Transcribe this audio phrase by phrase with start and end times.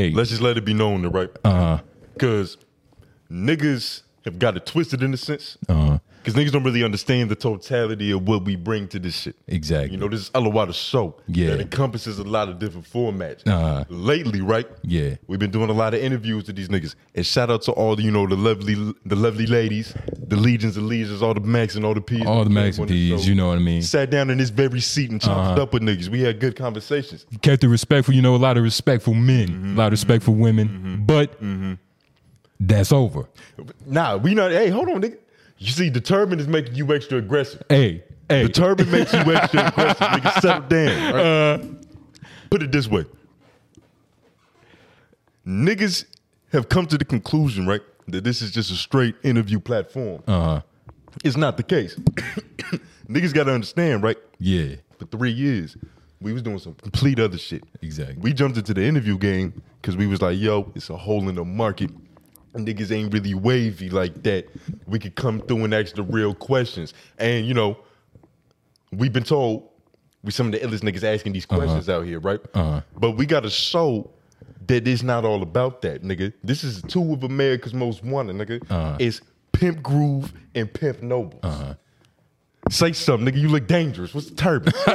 [0.00, 0.12] Hey.
[0.12, 1.28] Let's just let it be known, right?
[1.44, 1.78] Uh huh.
[2.14, 2.56] Because
[3.30, 5.58] niggas have got it twisted in a sense.
[5.68, 5.89] Uh huh.
[6.22, 9.36] Because niggas don't really understand the totality of what we bring to this shit.
[9.46, 9.92] Exactly.
[9.92, 11.48] You know, this is a lot of show Yeah.
[11.50, 13.46] that encompasses a lot of different formats.
[13.48, 13.84] Uh-huh.
[13.88, 14.66] Lately, right?
[14.82, 15.14] Yeah.
[15.28, 16.94] We've been doing a lot of interviews with these niggas.
[17.14, 18.74] And shout out to all the, you know, the lovely
[19.06, 19.94] the lovely ladies,
[20.26, 22.26] the legions and legions, all the Max and all the P's.
[22.26, 23.80] All the Max and P's, you know what I mean?
[23.80, 25.62] Sat down in this very seat and chopped Uh-huh.
[25.62, 26.08] up with niggas.
[26.08, 27.24] We had good conversations.
[27.40, 28.14] Kept it respectful.
[28.14, 29.74] You know, a lot of respectful men, Mm-hmm.
[29.74, 31.40] a lot of respectful women, but
[32.60, 33.26] that's over.
[33.86, 34.50] Nah, we not.
[34.50, 35.16] Hey, hold on, nigga.
[35.62, 37.62] You see, determined is making you extra aggressive.
[37.68, 38.46] Hey, hey.
[38.46, 40.06] Determined makes you extra aggressive.
[40.06, 41.14] Nigga, settle down.
[41.14, 41.24] right?
[41.24, 41.58] Uh,
[42.50, 43.04] Put it this way.
[45.46, 46.04] Niggas
[46.52, 50.22] have come to the conclusion, right, that this is just a straight interview platform.
[50.26, 50.62] uh-huh.
[51.24, 51.96] It's not the case.
[53.08, 54.16] Niggas got to understand, right?
[54.38, 55.76] Yeah, For three years,
[56.20, 57.64] we was doing some complete other shit.
[57.82, 58.16] exactly.
[58.20, 61.34] We jumped into the interview game because we was like, yo, it's a hole in
[61.34, 61.90] the market.
[62.54, 64.48] Niggas ain't really wavy like that.
[64.86, 66.94] We could come through and ask the real questions.
[67.18, 67.78] And you know,
[68.92, 69.68] we've been told
[70.22, 72.40] we some of the illest niggas asking these questions out here, right?
[72.54, 72.80] Uh-huh.
[72.96, 74.10] But we gotta show
[74.66, 76.32] that it's not all about that, nigga.
[76.44, 78.62] This is two of America's most wanted, nigga.
[78.70, 78.96] Uh-huh.
[78.98, 79.20] It's
[79.52, 81.40] Pimp Groove and Pimp Nobles.
[82.70, 83.40] Say something, nigga.
[83.40, 84.14] You look dangerous.
[84.14, 84.72] What's the turban?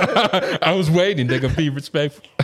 [0.62, 1.56] I was waiting, nigga.
[1.56, 2.23] Be respectful,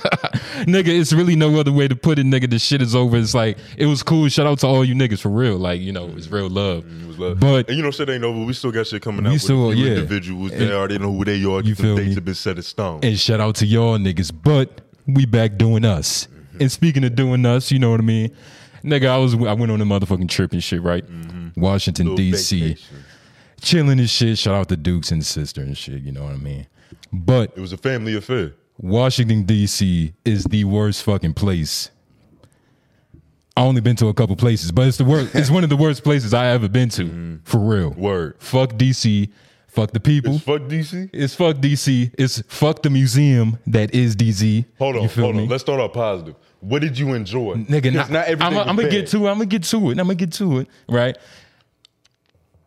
[0.66, 0.88] nigga.
[0.88, 2.50] It's really no other way to put it, nigga.
[2.50, 3.16] This shit is over.
[3.18, 4.28] It's like it was cool.
[4.28, 5.58] Shout out to all you niggas for real.
[5.58, 6.86] Like you know, it's real love.
[6.86, 7.40] It was love.
[7.40, 8.44] But and you know, shit ain't over.
[8.46, 9.30] We still got shit coming out.
[9.30, 9.94] We with still- few yeah.
[9.94, 10.52] individuals.
[10.52, 11.62] They already know who they are.
[11.62, 12.16] You feel dates me?
[12.16, 13.00] have been set in stone.
[13.04, 14.32] and shout out to y'all niggas.
[14.44, 16.28] But we back doing us.
[16.28, 16.62] Mm-hmm.
[16.62, 18.36] And speaking of doing us, you know what I mean,
[18.84, 19.08] nigga.
[19.08, 21.06] I was I went on a motherfucking trip and shit, right?
[21.06, 21.62] Mm-hmm.
[21.62, 22.60] Washington D.C.
[22.60, 22.98] vacation.
[23.62, 24.38] Chilling and shit.
[24.38, 26.02] Shout out to Dukes and sister and shit.
[26.02, 26.68] You know what I mean?
[27.14, 28.54] But It was a family affair.
[28.78, 30.14] Washington D.C.
[30.26, 31.92] is the worst fucking place.
[33.56, 35.36] I only been to a couple places, but it's the worst.
[35.36, 37.36] it's one of the worst places I ever been to, mm-hmm.
[37.44, 37.92] for real.
[37.92, 38.36] Word.
[38.40, 39.30] Fuck D.C.
[39.72, 40.36] Fuck the people.
[40.36, 41.10] It's fuck DC.
[41.14, 42.14] It's fuck DC.
[42.18, 44.66] It's fuck the museum that is DC.
[44.78, 45.44] Hold on, hold me?
[45.44, 45.48] on.
[45.48, 46.36] Let's start off positive.
[46.60, 47.54] What did you enjoy?
[47.56, 48.60] Nigga, not, not everything.
[48.60, 49.30] I'm, I'm gonna get to it.
[49.30, 49.92] I'm gonna get to it.
[49.92, 50.68] I'm gonna get to it.
[50.90, 51.18] Right?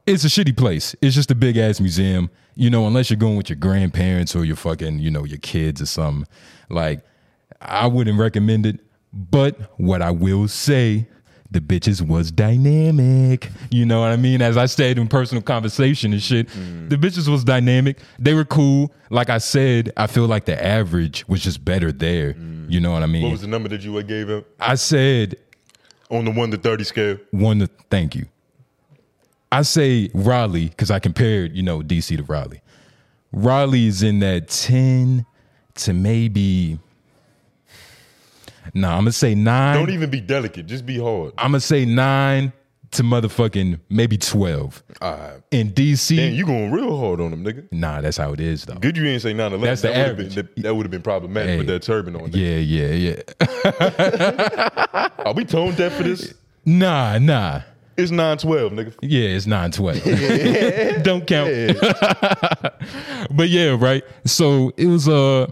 [0.07, 0.95] It's a shitty place.
[1.01, 2.31] It's just a big ass museum.
[2.57, 5.81] You know, unless you're going with your grandparents or your fucking, you know, your kids
[5.83, 6.27] or something.
[6.69, 7.01] Like,
[7.61, 8.81] I wouldn't recommend it.
[9.13, 11.09] But what I will say,
[11.51, 13.49] the bitches was dynamic.
[13.71, 14.43] You know what I mean?
[14.43, 16.91] As I said in personal conversation and shit, Mm.
[16.91, 17.99] the bitches was dynamic.
[18.19, 18.93] They were cool.
[19.11, 22.37] Like I said, I feel like the average was just better there.
[22.69, 23.23] You know what I mean?
[23.23, 23.25] Mm.
[23.27, 25.37] What was the number that you gave him I said
[26.11, 27.19] on the one to thirty scale?
[27.31, 28.27] one to thank you.
[29.55, 32.61] I say Raleigh because I compared, you know, DC to Raleigh.
[33.33, 35.25] Raleigh is in that 10
[35.77, 36.79] to maybe
[38.73, 39.77] Nah, I'm gonna say nine.
[39.77, 40.67] Don't even be delicate.
[40.67, 41.35] Just be hard.
[41.39, 42.53] I'm gonna say nine
[42.93, 44.83] to motherfucking maybe 12.
[45.03, 45.41] All right.
[45.51, 47.67] In DC, Man, you going real hard on them, nigga.
[47.73, 48.75] nah, that's how it is though.
[48.77, 49.61] Good you ain't say 9 11.
[49.61, 50.35] That's the that average.
[50.35, 51.59] Been, that, would have been problematic Hey.
[51.59, 52.41] with that turban on there.
[52.41, 53.15] Yeah, yeah,
[54.91, 55.09] yeah.
[55.27, 56.35] Are we tone deaf for this?
[56.65, 57.61] Nah, nah.
[57.97, 58.95] It's 912, nigga.
[59.03, 61.03] Yeah, it's 912.
[61.05, 61.51] Don't count.
[63.37, 64.03] but yeah, right.
[64.25, 65.47] So it was uh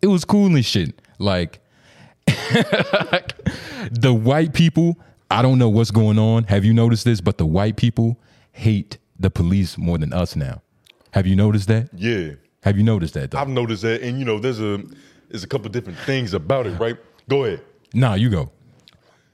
[0.00, 1.00] it was cool and shit.
[1.18, 1.60] Like
[2.26, 4.98] the white people,
[5.30, 6.44] I don't know what's going on.
[6.44, 7.20] Have you noticed this?
[7.20, 8.18] But the white people
[8.52, 10.62] hate the police more than us now.
[11.12, 11.90] Have you noticed that?
[11.94, 12.32] Yeah.
[12.62, 13.38] Have you noticed that though?
[13.38, 14.02] I've noticed that.
[14.02, 14.82] And you know, there's a
[15.28, 16.96] there's a couple different things about it, right?
[17.28, 17.62] Go ahead.
[17.94, 18.50] nah, you go.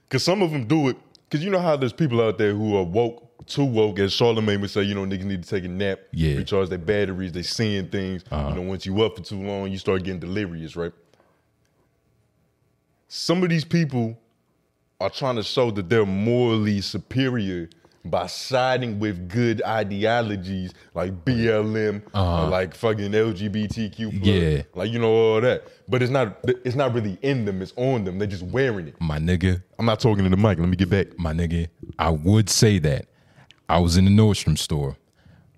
[0.09, 0.97] Cause some of them do it.
[1.29, 4.61] Cause you know how there's people out there who are woke, too woke, as Charlemagne
[4.61, 6.29] would say, you know, niggas need to take a nap, Yeah.
[6.31, 6.37] Uh-huh.
[6.39, 8.23] recharge their batteries, they seeing things.
[8.31, 10.93] You know, once you up for too long, you start getting delirious, right?
[13.09, 14.17] Some of these people
[14.99, 17.69] are trying to show that they're morally superior
[18.09, 24.07] by siding with good ideologies like BLM, or like fucking LGBTQ.
[24.07, 24.19] Uh-huh.
[24.21, 24.61] Yeah.
[24.75, 25.67] like you know all that.
[25.87, 26.37] But it's not.
[26.65, 27.61] It's not really in them.
[27.61, 28.19] It's on them.
[28.19, 28.95] They're just wearing it.
[28.99, 30.59] My nigga, I'm not talking to the mic.
[30.59, 31.17] Let me get back.
[31.17, 31.67] my nigga,
[31.99, 33.05] I would say that.
[33.69, 34.95] I was in the Nordstrom store.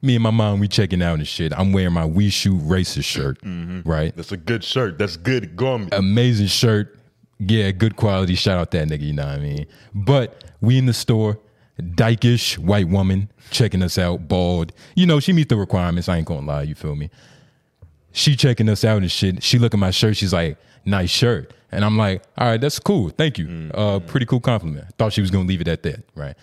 [0.02, 1.52] Me and my mom, we checking out and shit.
[1.58, 3.38] I'm wearing my We Shoot Racist shirt,
[3.86, 4.16] right?
[4.16, 4.98] That's a good shirt.
[4.98, 5.94] That's good garment.
[5.94, 6.98] Amazing shirt.
[7.38, 8.36] Yeah, good quality.
[8.36, 9.66] Shout out that nigga, you know what I mean?
[9.94, 11.38] But we in the store,
[11.82, 14.72] dykish white woman checking us out, bald.
[14.96, 16.10] You know, she meet the requirements.
[16.10, 17.10] I ain't gonna lie, you feel me?
[18.12, 19.44] She checking us out and shit.
[19.44, 20.18] She look at my shirt.
[20.18, 21.54] She's like, nice shirt.
[21.72, 23.10] And I'm like, all right, that's cool.
[23.10, 23.70] Thank you.
[23.74, 24.88] Uh, pretty cool compliment.
[24.98, 26.36] Thought she was gonna leave it at that, right?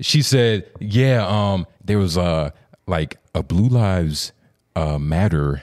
[0.00, 2.50] She said, yeah, um, there was uh
[2.86, 4.32] like a Blue Lives
[4.76, 5.62] uh, Matter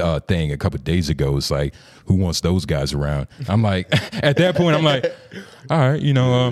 [0.00, 1.36] uh, thing a couple days ago.
[1.36, 1.74] It's like,
[2.06, 3.28] who wants those guys around?
[3.48, 3.88] I'm like,
[4.24, 5.06] at that point, I'm like,
[5.70, 6.50] all right, you know, uh,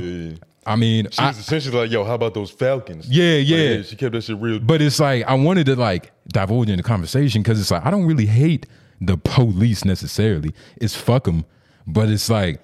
[0.68, 3.82] I mean, She I, essentially like, "Yo, how about those Falcons?" Yeah, Like, yeah.
[3.82, 4.58] she kept that shit real.
[4.60, 7.90] but it's like I wanted to like divulge in the conversation because it's like I
[7.90, 8.66] don't really hate
[9.00, 10.52] the police necessarily.
[10.76, 11.44] It's fuck them,
[11.86, 12.60] but it's like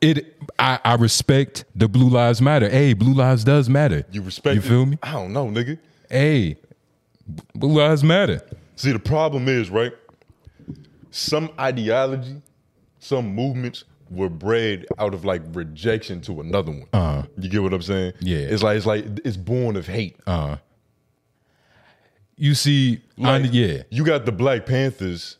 [0.00, 0.36] it.
[0.58, 2.68] I, I respect the Blue Lives Matter.
[2.70, 4.04] Hey, Blue Lives does matter.
[4.12, 4.54] you respect?
[4.54, 4.64] You it?
[4.64, 4.98] feel me?
[5.02, 5.78] I don't know, nigga.
[6.10, 6.56] Hey,
[7.54, 8.40] Blue Lives Matter.
[8.76, 9.92] See, the problem is, right?
[11.10, 12.40] Some ideology,
[13.00, 16.86] some movements were bred out of like rejection to another one.
[16.92, 17.22] Uh-huh.
[17.38, 18.12] You get what I'm saying?
[18.20, 18.38] Yeah.
[18.38, 20.16] It's like it's like it's born of hate.
[20.26, 20.56] Uh,
[22.36, 25.38] you see, I- yeah, You got the Black Panthers,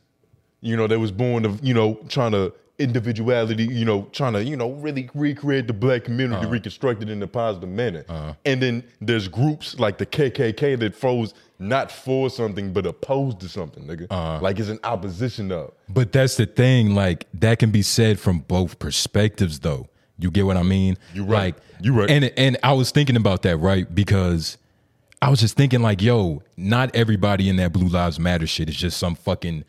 [0.61, 4.45] you know, that was born of, you know, trying to individuality, you know, trying to,
[4.45, 6.51] you know, really recreate the black community, Uh-huh.
[6.51, 8.05] reconstruct it in a positive manner.
[8.45, 13.49] And then there's groups like the KKK that froze not for something but opposed to
[13.49, 14.07] something, nigga.
[14.11, 14.41] Uh-huh.
[14.43, 15.73] Like it's an opposition of.
[15.89, 19.89] But that's the thing, like that can be said from both perspectives though.
[20.19, 20.97] You get what I mean?
[21.15, 21.55] You right.
[21.55, 22.11] Like You right.
[22.11, 23.93] And and I was thinking about that, right?
[23.95, 24.59] Because
[25.23, 28.77] I was just thinking like, yo, not everybody in that Blue Lives Matter shit is
[28.77, 29.65] just some fucking,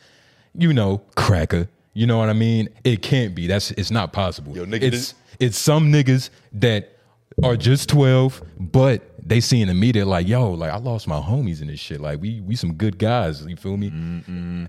[0.53, 1.69] you know, cracker.
[1.97, 2.69] You know what I mean?
[2.83, 3.47] It can't be.
[3.47, 4.55] That's it's not possible.
[4.55, 6.95] Yo, nigga, it's it's some niggas that
[7.43, 11.19] are just 12, but they see in the media like, yo, like I lost my
[11.19, 11.99] homies in this shit.
[11.99, 13.43] Like we we some good guys.
[13.43, 14.67] You feel me?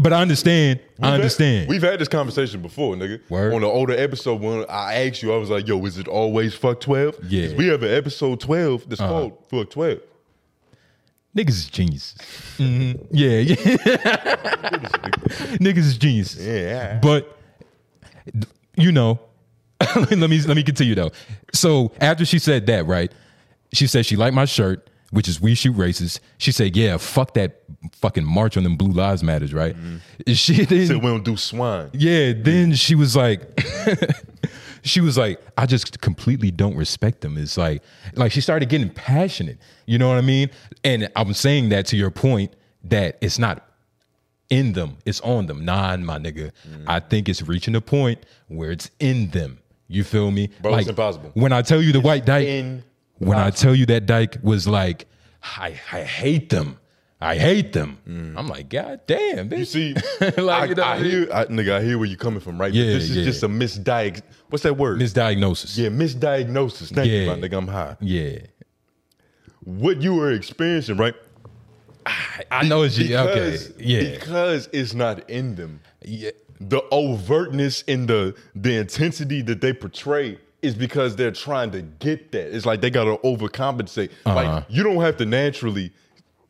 [0.00, 0.78] But I understand.
[0.78, 1.68] I We've had- understand.
[1.68, 3.20] we've had this conversation before, nigga.
[3.28, 3.52] Word.
[3.52, 6.54] On the older episode when I asked you, I was like, yo, is it always
[6.54, 7.16] fuck 12?
[7.24, 7.56] Yeah.
[7.56, 9.10] We have an episode 12 that's uh-huh.
[9.10, 9.98] called fuck 12.
[11.36, 12.16] Niggas is geniuses.
[12.58, 13.06] Mhm.
[13.12, 13.54] Yeah, yeah.
[15.58, 16.44] Niggas is geniuses.
[16.44, 16.98] Yeah.
[17.00, 17.36] But
[18.76, 19.20] you know,
[19.96, 21.10] let me let me continue though.
[21.52, 23.12] So after she said that, right?
[23.72, 26.20] She said she liked my shirt, which is we shoot races.
[26.38, 27.60] She said, "Yeah, fuck that
[27.92, 29.76] fucking march on them Blue Lives Matters," right?
[30.26, 31.90] She then Said we don't do swine.
[31.92, 33.40] yeah, then she was like,
[34.82, 37.36] she was like, I just completely don't respect them.
[37.36, 37.82] It's like,
[38.14, 39.58] like she started getting passionate.
[39.86, 40.50] You know what I mean?
[40.84, 42.54] And I'm saying that to your point
[42.84, 43.66] that it's not
[44.48, 45.64] in them, it's on them.
[45.64, 46.50] Nah, my nigga.
[46.86, 47.08] I mm.
[47.08, 49.60] think it's reaching a point where it's in them.
[49.86, 50.50] You feel me?
[50.60, 51.30] Bro, it's impossible.
[51.34, 52.82] When I tell you the white dyke,
[53.18, 55.06] when I tell you that dyke was like,
[55.42, 56.78] I, I hate them.
[57.22, 57.98] I hate them.
[58.36, 59.56] I'm like, God damn, bitch.
[59.56, 59.58] Mm.
[59.58, 59.94] You see,
[60.42, 62.58] Like, I, you know I I hear, I, nigga, I hear where you're coming from,
[62.58, 62.72] right?
[62.72, 63.24] But Yeah, this is yeah.
[63.24, 64.22] just a misdiag.
[64.48, 64.98] What's that word?
[65.00, 65.76] misdiagnosis.
[65.76, 66.94] yeah, misdiagnosis.
[66.94, 67.18] Thank Yeah.
[67.20, 67.58] you, my nigga.
[67.58, 67.96] I'm high.
[68.00, 68.38] Yeah.
[69.64, 71.14] What you were experiencing, right?
[72.50, 73.08] I know it's okay.
[73.08, 74.10] Because, Yeah.
[74.14, 75.80] because it's not in them.
[76.04, 76.30] yeah.
[76.62, 82.32] The overtness and the the intensity that they portray is because they're trying to get
[82.32, 82.54] that.
[82.54, 84.10] It's like they gotta overcompensate.
[84.26, 84.34] Uh-huh.
[84.34, 85.90] Like you don't have to naturally,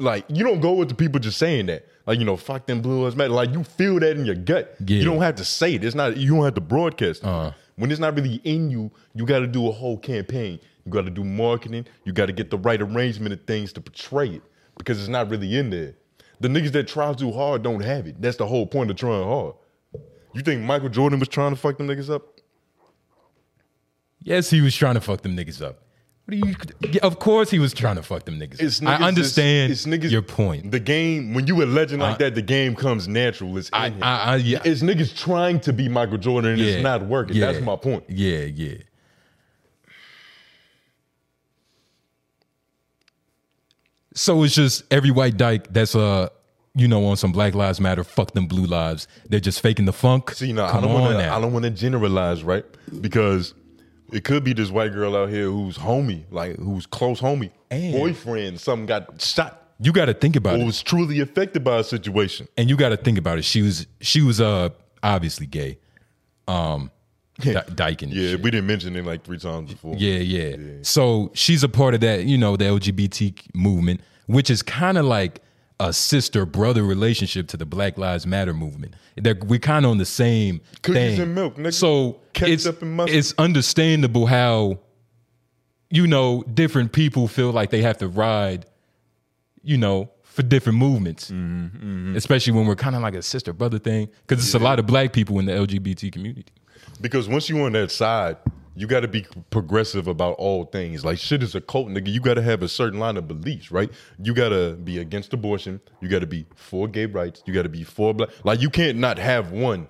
[0.00, 1.86] like you don't go with the people just saying that.
[2.06, 3.30] Like you know, fuck them blue lives matter.
[3.32, 4.74] Like you feel that in your gut.
[4.80, 4.84] Yeah.
[4.84, 4.94] Uh-huh.
[4.94, 5.84] You don't have to say it.
[5.84, 6.16] It's not.
[6.16, 7.22] You don't have to broadcast.
[7.22, 7.54] it.
[7.76, 10.60] When it's not really in you, you got to do a whole campaign.
[10.84, 11.86] You got to do marketing.
[12.04, 14.42] You got to get the right arrangement of things to portray it
[14.76, 15.94] because it's not really in there.
[16.40, 18.20] The niggas that try too hard don't have it.
[18.20, 19.54] That's the whole point of trying hard.
[20.34, 22.40] You think Michael Jordan was trying to fuck them niggas up?
[24.22, 25.82] Yes, he was trying to fuck them niggas up.
[26.36, 26.54] You?
[27.02, 28.60] Of course, he was trying to fuck them niggas.
[28.60, 30.70] It's niggas I understand that's- it's niggas, your point.
[30.70, 33.56] The game, when you a legend like that, the game comes natural.
[33.58, 33.86] It's I.
[34.02, 37.36] I, I, yeah, It's niggas trying to be Michael Jordan and yeah, it's not working.
[37.36, 38.04] yeah, That's my point.
[38.08, 38.74] Yeah, yeah.
[44.14, 46.28] So it's just every white dyke that's uh,
[46.74, 49.06] you know, on some Black Lives Matter, fuck them blue lives.
[49.28, 50.30] They're just faking the funk.
[50.32, 51.32] See, no, I don't want to.
[51.32, 52.64] I don't want to generalize, right?
[53.00, 53.54] Because
[54.12, 57.92] it could be this white girl out here who's homie, like who's close homie, And-
[57.94, 60.66] boyfriend, something got shot you got to think about or it.
[60.66, 62.46] was truly affected by a situation.
[62.58, 63.44] and you got to think about it.
[63.44, 64.68] She was she was uh
[65.02, 65.78] obviously gay,
[66.48, 66.90] um,
[67.40, 68.08] Di- dyking.
[68.12, 68.42] Yeah, shit.
[68.42, 69.94] we didn't mention it like three times before.
[69.96, 74.62] yeah, yeah, So she's a part of that, you know, the LGBT movement, which is
[74.62, 75.40] kind of like
[75.80, 78.94] a sister brother relationship to the Black Lives Matter movement.
[79.16, 81.20] They're, we're kind of on the same Cookies thing.
[81.20, 81.72] and milk, nigga.
[81.74, 84.78] So it's and it's understandable how
[85.90, 88.66] you know different people feel like they have to ride
[89.62, 93.78] you know, for different movements, Mm-hmm, especially when we're kind of like a sister brother
[93.78, 96.52] thing, because it's a lot of black people in the LGBT community.
[97.00, 98.36] Because once you're on that side,
[98.80, 101.04] you got to be progressive about all things.
[101.04, 102.08] Like shit is a cult, nigga.
[102.10, 103.90] You got to have a certain line of beliefs, right?
[104.18, 105.82] You got to be against abortion.
[106.00, 107.42] You got to be for gay rights.
[107.44, 108.30] You got to be for black.
[108.42, 109.86] Like you can't not have one.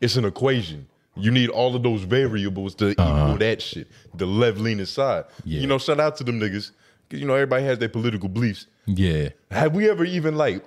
[0.00, 0.88] It's an equation.
[1.14, 3.88] You need all of those variables to equal that shit.
[4.14, 5.26] The left leaning side.
[5.44, 5.60] Yeah.
[5.60, 6.72] You know, shout out to them niggas.
[7.10, 8.66] Cause you know everybody has their political beliefs.
[8.86, 10.64] Yeah, Have we ever even like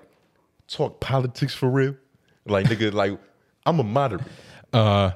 [0.70, 1.98] talk politics for real?
[2.46, 3.20] Like nigga, like
[3.66, 4.24] I'm a moderate.
[4.74, 5.12] Uh,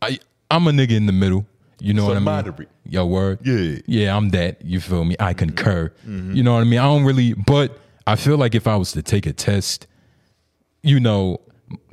[0.00, 0.18] I
[0.50, 1.44] I'm a nigga in the middle.
[1.84, 2.24] You know So what I mean?
[2.24, 2.68] moderate.
[2.88, 3.40] Yo, word.
[3.44, 3.78] Yeah.
[3.86, 4.64] yeah, I'm that.
[4.64, 5.16] You feel me?
[5.20, 5.92] I concur.
[6.06, 6.78] You know what I mean?
[6.78, 9.86] I don't really, but I feel like if I was to take a test,
[10.82, 11.40] you know,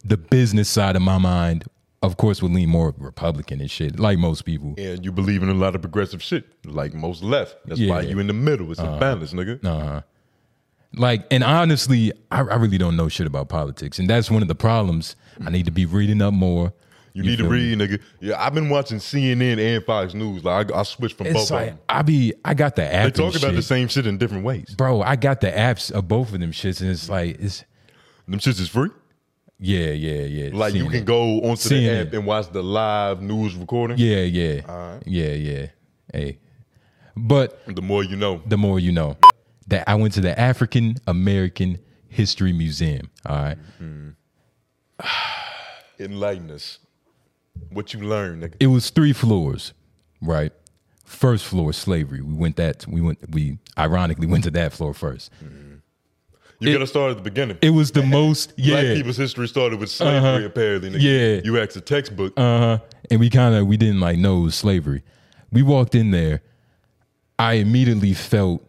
[0.05, 1.65] the business side of my mind,
[2.01, 4.75] of course, would lean more Republican and shit, like most people.
[4.77, 7.57] And you believe in a lot of progressive shit, like most left.
[7.65, 8.71] That's why you in the middle.
[8.71, 9.63] It's a balance, nigga.
[9.63, 10.01] Uh-huh.
[10.95, 14.48] Like, and honestly, I, I really don't know shit about politics, and that's one of
[14.48, 15.15] the problems.
[15.45, 16.74] I need to be reading up more.
[17.13, 17.75] You, need to feel me?
[17.75, 18.01] read, nigga.
[18.20, 20.44] Yeah, I've been watching CNN and Fox News.
[20.44, 21.80] Like I, I switched from both It's of them.
[21.89, 23.13] I be, I got the app.
[23.13, 24.74] They talk about the same shit in different ways.
[24.75, 25.01] bro.
[25.01, 27.63] I got the apps of both of them shits, and it's like it's
[28.27, 28.89] Them shits is free.
[29.60, 30.50] yeah, yeah, yeah.
[30.53, 33.98] Like you can go onto Seeing the app and watch the live news recording.
[33.98, 35.03] Yeah, yeah, Alright.
[35.06, 35.65] yeah, yeah.
[36.13, 36.39] Hey,
[37.18, 38.41] but The more you know.
[38.46, 39.18] the more you know.
[39.68, 43.10] That I went to the African American History Museum.
[43.25, 44.10] All right, mm-hmm.
[46.03, 46.80] Enlighten us.
[47.70, 48.43] What you learned?
[48.43, 48.55] nigga.
[48.60, 49.74] it was three floors,
[50.22, 50.51] right?
[51.05, 52.22] First floor slavery.
[52.22, 52.86] We went that.
[52.88, 53.20] We went.
[53.31, 55.31] We ironically went to that floor first.
[56.60, 57.58] You gotta start at the beginning.
[57.62, 58.55] It was the most.
[58.58, 58.93] Black Yeah.
[58.93, 60.46] people's history started with slavery, Uh-huh.
[60.46, 60.91] apparently.
[60.91, 61.01] Nigga.
[61.01, 61.41] Yeah.
[61.43, 62.34] You asked a textbook.
[62.38, 62.79] Uh huh.
[63.10, 65.03] And we kind of we didn't like know it was slavery.
[65.51, 66.43] We walked in there.
[67.39, 68.63] I immediately felt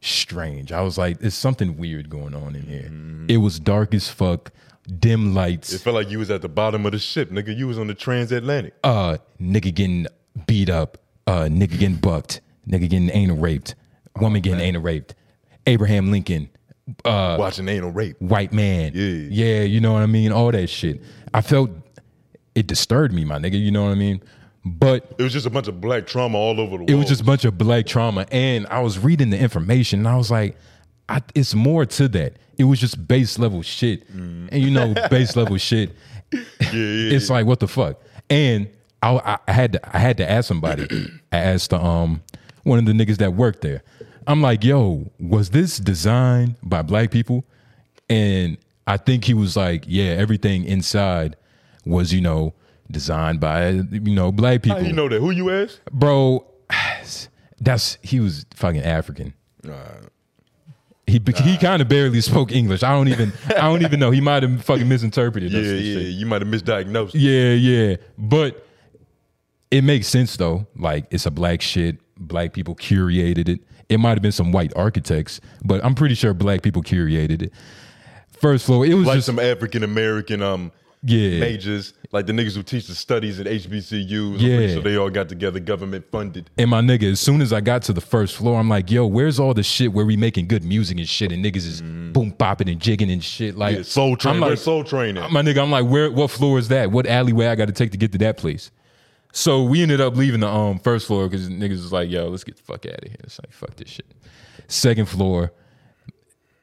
[0.00, 0.72] strange.
[0.72, 2.90] I was like, "There's something weird going on in here."
[3.28, 4.50] It was dark as fuck,
[4.98, 5.72] dim lights.
[5.72, 7.56] it felt like you was at the bottom of the ship, nigga.
[7.56, 8.74] You was on the transatlantic.
[8.84, 10.06] uh, nigga getting
[10.46, 13.74] beat up, uh, nigga getting bucked, nigga getting anal raped,
[14.20, 15.14] woman getting anal raped,
[15.66, 16.48] Abraham Lincoln,
[17.04, 18.16] uh, watching anal rape.
[18.20, 18.92] white man.
[18.94, 19.28] Yeah.
[19.46, 20.32] Yeah, you know what I mean?
[20.32, 21.02] All that shit.
[21.32, 21.70] I felt
[22.54, 24.20] it disturbed me, my nigga, you know what I mean?
[24.64, 26.90] But It was just a bunch of black trauma all over the world.
[26.90, 28.26] it was just a bunch of black trauma.
[28.30, 30.56] And I was reading the information and I was like,
[31.10, 32.34] I, it's more to that.
[32.58, 34.08] It was just base level shit.
[34.10, 35.90] And you know, base level shit.
[36.32, 37.16] yeah, yeah.
[37.16, 38.68] it's like what the fuck and
[39.02, 40.86] I, I- had to i had to ask somebody
[41.32, 42.22] i asked um
[42.62, 43.82] one of the niggas that worked there
[44.28, 47.44] i'm like yo was this designed by black people
[48.08, 51.34] and i think he was like yeah everything inside
[51.84, 52.54] was you know
[52.88, 55.18] designed by you know black How people you know that?
[55.18, 55.80] Who you asked?
[55.90, 56.46] bro
[57.60, 59.34] that's he was fucking african
[61.10, 62.82] he he kind of barely spoke English.
[62.82, 64.10] I don't even I don't even know.
[64.10, 65.52] He might have fucking misinterpreted.
[65.52, 66.00] Yeah, yeah.
[66.00, 66.06] shit.
[66.14, 67.12] You might have misdiagnosed.
[67.14, 67.96] Yeah, yeah.
[68.16, 68.66] But
[69.70, 70.66] it makes sense though.
[70.76, 71.98] Like it's a black shit.
[72.16, 73.60] Black people curated it.
[73.88, 77.52] It might have been some white architects, but I'm pretty sure black people curated it.
[78.28, 81.40] First floor, it was Like just some African American um Yeah.
[81.40, 84.36] majors, like the niggas who teach the studies at HBCUs.
[84.38, 84.74] Yeah.
[84.74, 86.50] So they all got together, government funded.
[86.58, 89.06] and my nigga, as soon as I got to the first floor, I'm like, yo,
[89.06, 92.32] where's all the shit where we making good music and shit and niggas is boom
[92.32, 93.56] bopping and jigging and shit?
[93.56, 94.42] Like Yeah, soul training.
[94.42, 95.22] I'm like, soul training.
[95.32, 96.90] my nigga, I'm like, where what floor is that?
[96.90, 98.70] What alleyway I gotta take to get to that place?
[99.32, 102.44] So we ended up leaving the um first floor because niggas was like, yo, let's
[102.44, 103.16] get the fuck out of here.
[103.20, 104.06] It's like, fuck this shit.
[104.68, 105.52] Second floor,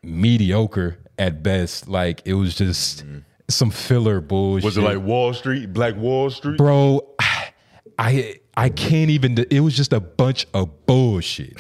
[0.04, 1.88] mediocre at best.
[1.88, 3.04] Like it was just
[3.50, 4.66] some filler bullshit.
[4.66, 6.58] Was it like Wall Street, Black Wall Street?
[6.58, 7.08] bro?
[8.00, 9.38] I I can't even.
[9.52, 11.58] It was just a bunch of bullshit.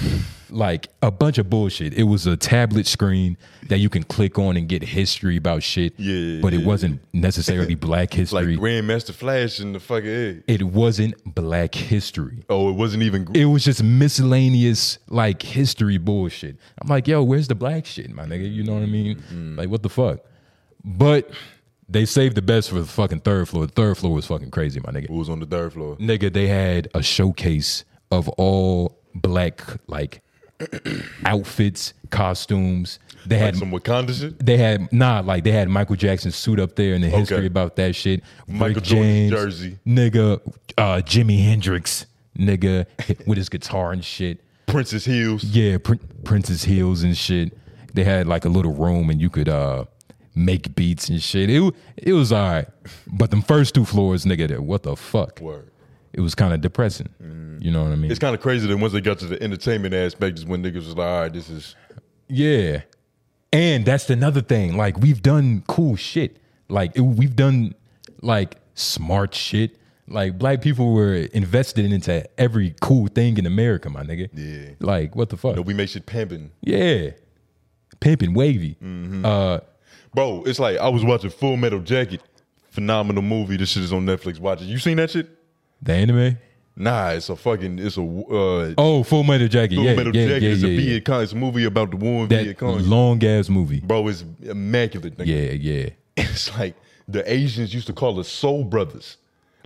[0.50, 1.94] like a bunch of bullshit.
[1.94, 3.38] It was a tablet screen
[3.70, 5.94] that you can click on and get history about shit.
[5.98, 6.68] Yeah, but it yeah.
[6.68, 8.56] wasn't necessarily Black history.
[8.56, 8.64] Like.
[8.64, 10.44] Grandmaster Flash and the fucking egg.
[10.48, 12.44] it wasn't Black history.
[12.50, 13.28] Oh, it wasn't even.
[13.36, 16.58] It was just miscellaneous like history bullshit.
[16.82, 18.52] I'm like, yo, where's the black shit, my nigga?
[18.52, 19.18] You know what I mean?
[19.18, 19.60] Mm-hmm.
[19.60, 20.20] Like, what the fuck?
[20.84, 21.32] But
[21.90, 23.66] they saved the best for the fucking third floor.
[23.66, 25.08] The third floor was fucking crazy, my nigga.
[25.08, 25.96] Who was on the third floor?
[25.98, 30.22] Nigga, they had a showcase of all black like
[31.26, 33.00] outfits, costumes.
[33.26, 34.44] They Like had some Wakanda shit?
[34.46, 37.46] they had nah, like they had Michael Jackson's suit up there and the history Okay.
[37.48, 38.24] about that shit.
[38.48, 39.80] Michael Rick Jordan's jersey.
[39.86, 40.40] nigga,
[40.78, 42.06] uh, Jimi Hendrix,
[42.38, 42.86] nigga,
[43.28, 44.40] with his guitar and shit.
[44.66, 45.44] Prince's Heels.
[45.44, 47.58] Yeah, Prin- Prince's heels and shit.
[47.94, 49.86] They had like a little room and you could uh
[50.38, 51.50] make beats and shit.
[51.50, 52.68] It it was alright,
[53.08, 55.40] but them first two floors, nigga, there, what the fuck?
[55.42, 55.72] Word.
[56.14, 57.10] It was kind of depressing.
[57.60, 58.10] You know what I mean?
[58.10, 60.76] It's kind of crazy that once they got to the entertainment aspect is when niggas
[60.76, 61.76] was like, all right, this is.
[62.28, 62.82] Yeah.
[63.54, 64.78] And that's another thing.
[64.78, 66.38] Like we've done cool shit.
[66.70, 67.74] Like it- we've done
[68.22, 69.78] like smart shit.
[70.08, 74.30] Like black people were invested into every cool thing in America, my nigga.
[74.34, 74.74] Yeah.
[74.80, 75.56] Like what the fuck?
[75.56, 76.52] Know, we make shit pimping.
[76.62, 77.12] yeah.
[78.00, 78.76] Pimping wavy.
[78.84, 79.26] Mm-hmm.
[79.26, 79.60] Uh
[80.14, 82.22] Bro, it's like I was watching Full Metal Jacket.
[82.70, 83.58] Phenomenal movie.
[83.58, 84.40] This shit is on Netflix.
[84.40, 84.66] Watch it.
[84.66, 85.28] You seen that shit?
[85.82, 86.38] the anime?
[86.76, 89.76] Nah, it's a fucking it's a uh Oh, Full Metal Jacket.
[89.76, 90.44] Full yeah, Metal yeah, Jacket.
[90.44, 90.80] yeah, it's yeah, a yeah.
[90.80, 91.24] Viet Cong.
[91.24, 92.88] It's a movie about the war in That Viet Cong.
[92.88, 93.80] long ass movie.
[93.80, 95.18] Bro, it's immaculate.
[95.18, 95.26] Nigga.
[95.28, 95.90] Yeah, yeah.
[96.18, 96.76] It's like
[97.08, 99.18] the Asians used to call us soul brothers.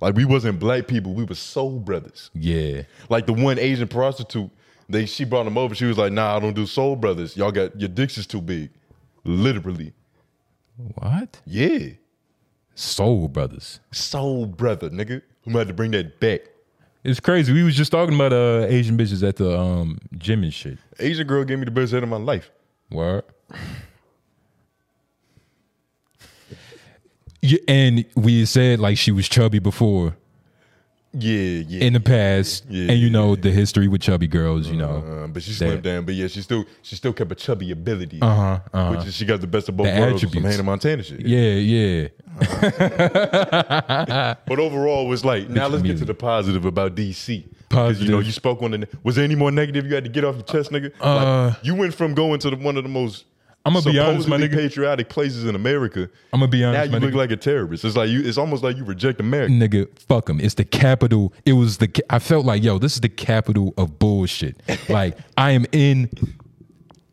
[0.01, 2.29] Like we wasn't black people, we were soul brothers.
[2.33, 2.83] Yeah.
[3.09, 4.49] Like the one Asian prostitute,
[4.89, 5.75] they she brought him over.
[5.75, 7.37] She was like, "Nah, I don't do soul brothers.
[7.37, 8.69] Y'all got your dicks is too big."
[9.23, 9.93] Literally,
[10.77, 11.41] What?
[11.45, 11.89] yeah,
[12.75, 13.79] Soul Brothers.
[13.91, 15.21] soul brother, nigga.
[15.45, 16.41] We had to bring that back.
[17.03, 17.51] It's crazy.
[17.51, 20.77] We was just talking about uh Asian bitches at the um gym and shit.
[20.99, 22.51] Asian girl gave me the best head of my life.
[22.91, 23.23] Word.
[27.43, 30.15] Yeah, and we said like she was chubby before
[31.13, 31.83] Yeah, yeah.
[31.83, 33.41] in the past, Yeah, and you know yeah.
[33.41, 34.67] the history with chubby girls.
[34.69, 36.05] You know, Uh, but she that- slimmed down.
[36.05, 38.19] But yeah, she still she still kept a chubby ability.
[38.21, 38.95] Uh-huh, uh-huh.
[38.95, 40.43] Which is she got the best of both The worlds with some.
[40.43, 41.19] Hannah Montana shit.
[41.19, 42.07] yeah, yeah.
[44.47, 47.45] But overall, it was like now let's get to the positive about DC.
[47.69, 48.25] 'Cause, You know, Positive.
[48.25, 48.87] you spoke on the.
[49.03, 50.91] Was there any more negative you had to get off your chest, nigga?
[50.99, 53.23] Uh, like, you went from going to the, one of the most.
[53.63, 54.53] I'ma be honest, my nigga.
[54.55, 56.09] Patriotic places in America.
[56.33, 56.77] I'm gonna be honest.
[56.79, 57.17] Now you my look nigga.
[57.17, 57.85] like a terrorist.
[57.85, 58.21] It's like you.
[58.21, 59.53] It's almost like you reject America.
[59.53, 60.39] nigga, fuck them.
[60.39, 61.33] It's the capital.
[61.45, 62.03] It was the.
[62.09, 64.61] I felt like, yo, this is the capital of bullshit.
[64.89, 66.09] like I am in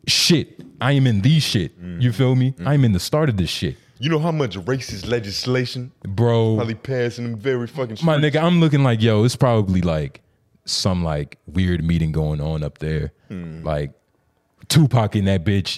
[0.07, 0.59] shit.
[0.81, 1.79] I am in these shit.
[1.81, 2.01] Mm.
[2.01, 2.55] You feel me?
[2.65, 6.55] I am in the start of this shit, You know how much racist legislation bro.
[6.55, 8.03] probably passed in them very fucking streets?
[8.03, 10.21] My nigga, I'm looking like, yo, it's probably like
[10.65, 13.11] some like weird meeting going on up there.
[13.27, 13.61] Hmm.
[13.63, 13.91] Like
[14.69, 15.77] Tupac in that bitch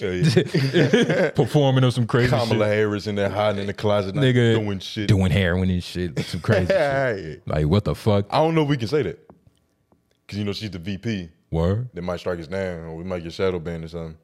[1.34, 2.58] performing or some crazy Kamala shit.
[2.60, 5.08] Harris in there hiding in the closet, Nigga doing shit.
[5.08, 6.18] doing heroin and shit.
[6.26, 7.42] Some crazy shit.
[7.46, 8.26] Like what the fuck?
[8.30, 9.18] I don't know if we can say that
[10.26, 11.30] because you know she's the VP.
[11.50, 11.88] Word?
[11.92, 14.16] They might strike us down, or we might get shadow banned or something.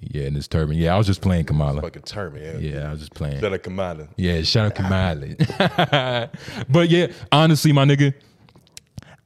[0.00, 0.76] Yeah, in this turban.
[0.78, 1.82] Yeah, I was just playing Kamala.
[1.82, 2.42] Fucking turban.
[2.62, 2.72] yeah.
[2.72, 3.38] Yeah, I was just playing.
[3.40, 4.08] Shout out Kamala.
[4.16, 6.30] Yeah, shout out Kamala.
[6.70, 8.14] but yeah, honestly, my nigga,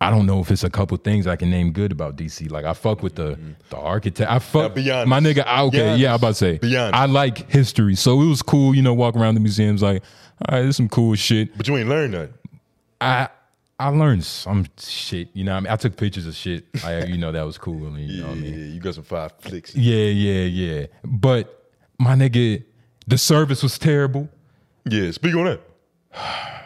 [0.05, 2.51] I don't know if it's a couple things I can name good about DC.
[2.51, 3.53] Like I fuck with the mm-hmm.
[3.71, 4.31] the architect.
[4.31, 5.09] I fuck Now, be honest.
[5.09, 5.45] my nigga.
[5.47, 6.91] I, okay, yeah, I'm about to say.
[6.93, 8.75] I like history, so it was cool.
[8.75, 10.03] You know, walk around the museums like,
[10.47, 11.57] all right, there's some cool shit.
[11.57, 12.35] But you ain't learned nothing.
[13.01, 13.29] I
[13.79, 15.31] I learned some shit.
[15.33, 16.67] You know, what I mean, I took pictures of shit.
[16.85, 17.87] I, you know, that was cool.
[17.87, 18.59] I mean, you Yeah, know what I mean.
[18.59, 19.75] yeah, you got some five flicks.
[19.75, 20.87] Yeah, yeah, yeah.
[21.03, 22.63] But my nigga,
[23.07, 24.29] the service was terrible.
[24.85, 25.61] Yeah, speak on that.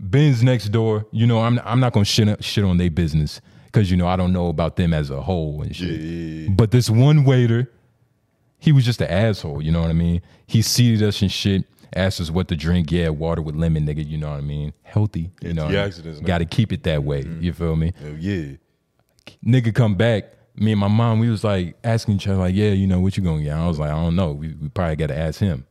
[0.00, 3.90] Ben's next door, you know, I'm I'm not gonna shit shit on their business because
[3.90, 6.00] you know I don't know about them as a whole and shit.
[6.00, 6.48] Yeah.
[6.50, 7.70] But this one waiter,
[8.58, 9.62] he was just an asshole.
[9.62, 10.22] You know what I mean?
[10.46, 12.92] He seated us and shit, asked us what to drink.
[12.92, 14.06] Yeah, water with lemon, nigga.
[14.06, 14.72] You know what I mean?
[14.82, 15.32] Healthy.
[15.42, 17.24] You know, Antioxidants, got to keep it that way.
[17.40, 17.92] You feel me?
[18.00, 18.56] Hell yeah.
[19.44, 20.24] Nigga come back.
[20.54, 23.16] Me and my mom, we was like asking each other, like, yeah, you know, what
[23.16, 23.56] you gonna get?
[23.56, 24.32] I was like, I don't know.
[24.32, 25.66] We, we probably got to ask him.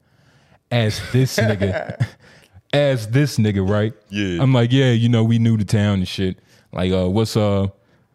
[0.71, 2.05] Ask this nigga.
[2.73, 3.93] Ask this nigga, right?
[4.09, 4.41] Yeah.
[4.41, 6.39] I'm like, yeah, you know, we knew the town and shit.
[6.71, 7.67] Like, uh, what's uh,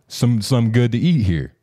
[0.08, 1.54] some some good to eat here?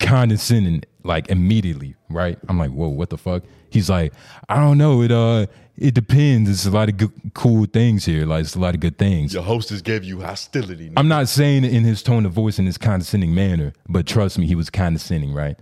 [0.00, 2.38] Condescending, like immediately, right?
[2.48, 3.42] I'm like, whoa, what the fuck?
[3.70, 4.12] He's like,
[4.48, 5.02] I don't know.
[5.02, 6.48] It uh, it depends.
[6.48, 8.24] It's a lot of good, cool things here.
[8.24, 9.34] Like, it's a lot of good things.
[9.34, 10.92] Your hostess gave you hostility.
[10.96, 14.38] I'm not saying it in his tone of voice in his condescending manner, but trust
[14.38, 15.58] me, he was condescending, right?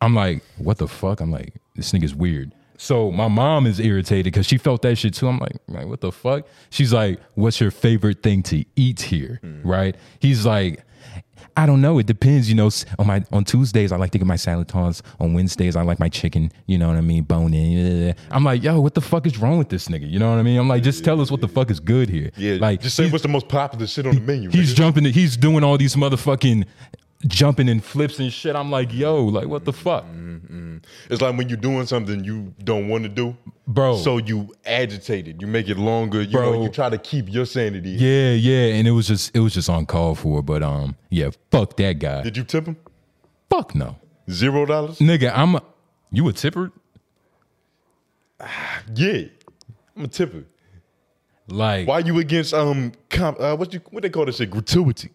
[0.00, 1.20] I'm like, what the fuck?
[1.20, 2.54] I'm like, this nigga's weird.
[2.78, 5.28] So my mom is irritated because she felt that shit too.
[5.28, 6.46] I'm like, like, what the fuck?
[6.70, 9.40] She's like, what's your favorite thing to eat here?
[9.42, 9.62] Mm.
[9.64, 9.96] Right?
[10.20, 10.84] He's like,
[11.56, 11.98] I don't know.
[11.98, 12.48] It depends.
[12.48, 15.02] You know, on my on Tuesdays I like to get my salad tossed.
[15.18, 16.52] On Wednesdays I like my chicken.
[16.66, 17.24] You know what I mean?
[17.24, 18.14] Bone in.
[18.30, 20.08] I'm like, yo, what the fuck is wrong with this nigga?
[20.08, 20.56] You know what I mean?
[20.56, 22.30] I'm like, just tell us what the fuck is good here.
[22.36, 24.50] Yeah, like just say what's the most popular shit on the menu.
[24.50, 24.76] He's nigga.
[24.76, 25.04] jumping.
[25.06, 26.64] He's doing all these motherfucking
[27.26, 28.54] jumping and flips and shit.
[28.56, 30.04] I'm like, yo, like what the fuck,
[31.10, 33.96] It's like when you're doing something you don't want to do, bro?
[33.96, 35.40] so you agitate it.
[35.40, 36.22] You make it longer.
[36.22, 36.52] You Bro.
[36.52, 37.90] know, you try to keep your sanity.
[37.90, 40.42] yeah, yeah, and it was just it was just uncalled for.
[40.42, 42.22] But um, yeah, fuck that guy.
[42.22, 42.76] Did you tip him?
[43.50, 43.96] fuck no,
[44.30, 44.98] Zero dollars?
[44.98, 45.32] nigga.
[45.34, 45.62] I'm a,
[46.12, 46.70] you a tipper?
[48.94, 49.22] Yeah,
[49.96, 50.44] I'm a tipper.
[51.48, 55.10] Like Why you against um comp, uh, what you what they call this shit gratuity?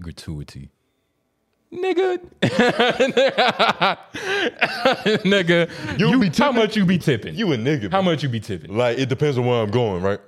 [0.00, 0.70] gratuity.
[1.72, 2.18] Nigga,
[5.24, 7.34] nigga, You you, be how much you be tipping?
[7.34, 7.90] You a nigga?
[7.90, 8.76] how much you be tipping?
[8.76, 10.20] Like it depends on where I'm going, right?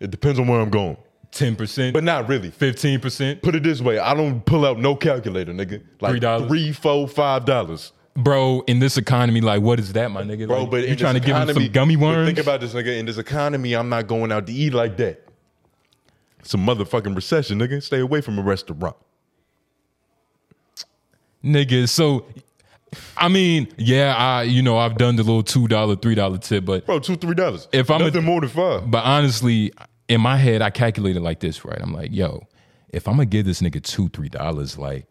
[0.00, 0.96] It depends on where I'm going,
[1.30, 2.50] Ten percent, but not really.
[2.50, 5.80] fifteen percent, Put it this way: I don't pull out no calculator, nigga.
[6.00, 6.48] Like $3?
[6.48, 8.64] three, four, five dollars, bro.
[8.66, 10.48] In this economy, like, what is that, my nigga?
[10.48, 10.62] bro.
[10.62, 12.26] Like, but you in trying to this give him some gummy worms?
[12.26, 12.98] Think about this, nigga.
[12.98, 15.24] In this economy, I'm not going out to eat like that.
[16.40, 17.80] It's a motherfucking recession, nigga.
[17.80, 18.96] Stay away from a restaurant.
[21.44, 21.88] Nigga.
[21.88, 22.26] So,
[23.16, 26.64] I mean, yeah, I you know I've done the little two dollar, three dollar tip,
[26.64, 27.68] but Bro, two, three dollars.
[27.72, 28.90] If I'm a- nothing more than five.
[28.90, 29.72] but honestly,
[30.08, 31.78] in my head, I calculated like this, right?
[31.80, 32.46] I'm like, yo,
[32.90, 35.06] if I'm gonna give this nigga two, three dollars, like,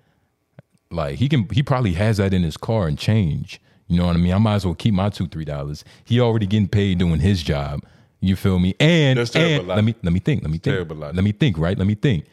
[0.92, 3.60] like he can, he probably has that in his car and change.
[3.88, 4.34] You know what I mean?
[4.34, 5.84] I might as well keep my two, three dollars.
[6.06, 7.82] He already getting paid doing his job.
[8.22, 8.76] You feel me?
[8.80, 10.44] And, That's terrible and let me let me think.
[10.44, 10.88] Let me think.
[10.88, 11.58] Let me think.
[11.58, 11.78] Right?
[11.78, 12.26] Let me think.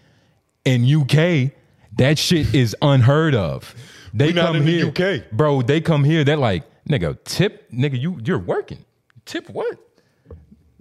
[0.66, 1.50] In UK,
[1.98, 3.74] that shit is unheard of.
[4.14, 5.30] They not come in the here, UK.
[5.32, 5.62] bro.
[5.62, 6.24] They come here.
[6.24, 8.84] They're like, nigga, tip, nigga, you you're working.
[9.26, 9.78] Tip what?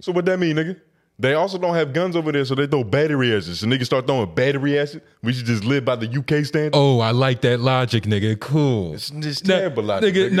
[0.00, 0.80] So what that mean, nigga?
[1.20, 3.56] They also don't have guns over there, so they throw battery acid.
[3.56, 5.02] So niggas start throwing battery acid.
[5.22, 6.70] We should just live by the UK standard.
[6.74, 8.38] Oh, I like that logic, nigga.
[8.38, 8.94] Cool.
[8.94, 10.14] It's just terrible logic.
[10.14, 10.32] nigga, nigga.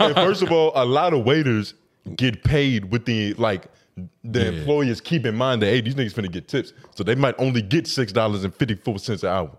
[0.00, 0.06] no.
[0.06, 1.74] and first of all, a lot of waiters
[2.16, 3.66] get paid with the like
[4.22, 4.48] the Yeah.
[4.60, 6.72] employers keep in mind that hey, these niggas finna get tips.
[6.94, 9.50] So they might only get six dollars and fifty four cents an hour.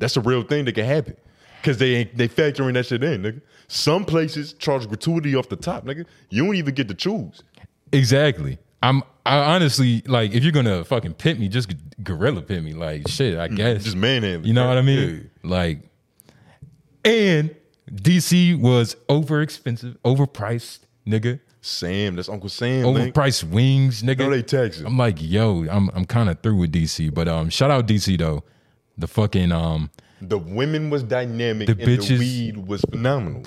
[0.00, 1.16] That's a real thing that can happen.
[1.62, 3.40] Cause they ain't they factoring that shit in, nigga.
[3.68, 6.06] Some places charge gratuity off the top, nigga.
[6.30, 7.42] You don't even get to choose.
[7.92, 8.58] Exactly.
[8.82, 9.02] I'm.
[9.26, 12.72] I honestly like if you're gonna fucking pit me, just gorilla pit me.
[12.72, 13.38] Like shit.
[13.38, 13.84] I guess.
[13.84, 14.46] Just manhandling.
[14.48, 15.06] You know what I Yeah.
[15.06, 15.30] mean?
[15.42, 15.80] Like,
[17.04, 17.54] and
[17.92, 21.40] DC was over expensive, overpriced, nigga.
[21.62, 22.94] Sam, that's Uncle Sam.
[22.94, 23.12] man.
[23.12, 24.20] Overpriced wings, nigga.
[24.20, 24.38] No, they
[24.80, 24.82] it.
[24.86, 28.18] I'm like, yo, I'm I'm kind of through with DC, but um, shout out DC
[28.18, 28.44] though.
[29.00, 33.44] The fucking um, The women was dynamic The and bitches- the weed was phenomenal.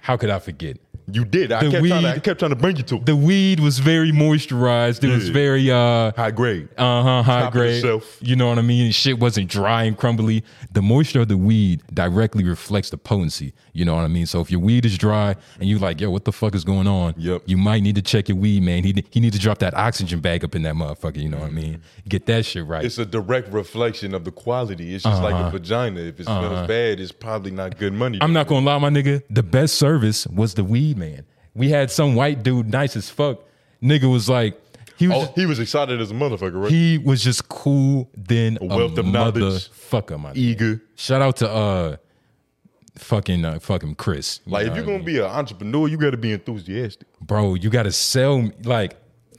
[0.00, 0.76] how could I forget?
[1.12, 1.52] You did.
[1.52, 3.06] I The kept, trying to, I kept trying to bring you to it.
[3.06, 5.02] The weed was very moisturized.
[5.04, 6.68] It was very uh high grade.
[6.78, 7.84] uh huh high Top grade.
[8.20, 8.90] You know what I mean?
[8.92, 10.44] Shit wasn't dry and crumbly.
[10.72, 13.52] The moisture of the weed directly reflects the potency.
[13.72, 14.26] You know what I mean?
[14.26, 16.86] So if your weed is dry and you're like, yo, what the fuck is going
[16.86, 17.14] on?
[17.16, 17.42] Yep.
[17.46, 18.84] You might need to check your weed, man.
[18.84, 21.16] He he need to drop that oxygen bag up in that motherfucker.
[21.22, 21.82] You know what I mean?
[22.08, 22.84] Get that shit right.
[22.84, 24.94] It's a direct reflection of the quality.
[24.94, 26.00] It's just like a vagina.
[26.00, 28.18] If it smells bad, it's probably not good money.
[28.18, 28.24] Uh-huh.
[28.24, 29.22] I'm not gonna lie, my nigga.
[29.30, 31.24] The best service was the weed man.
[31.54, 33.40] We had some white dude, nice as fuck.
[33.82, 34.58] Nigga was like,
[34.96, 35.28] he was.
[35.28, 36.70] Oh, he was excited as a motherfucker, right?
[36.70, 39.42] he was just cool then a, wealth of knowledge.
[39.42, 40.32] motherfucker, my.
[40.34, 40.80] Eager.
[40.96, 41.96] Shout out to uh
[42.96, 44.40] fucking uh, fucking Chris.
[44.46, 47.08] You Like if you're I gonna be an entrepreneur, you gotta be enthusiastic.
[47.20, 48.96] bro, you gotta sell me like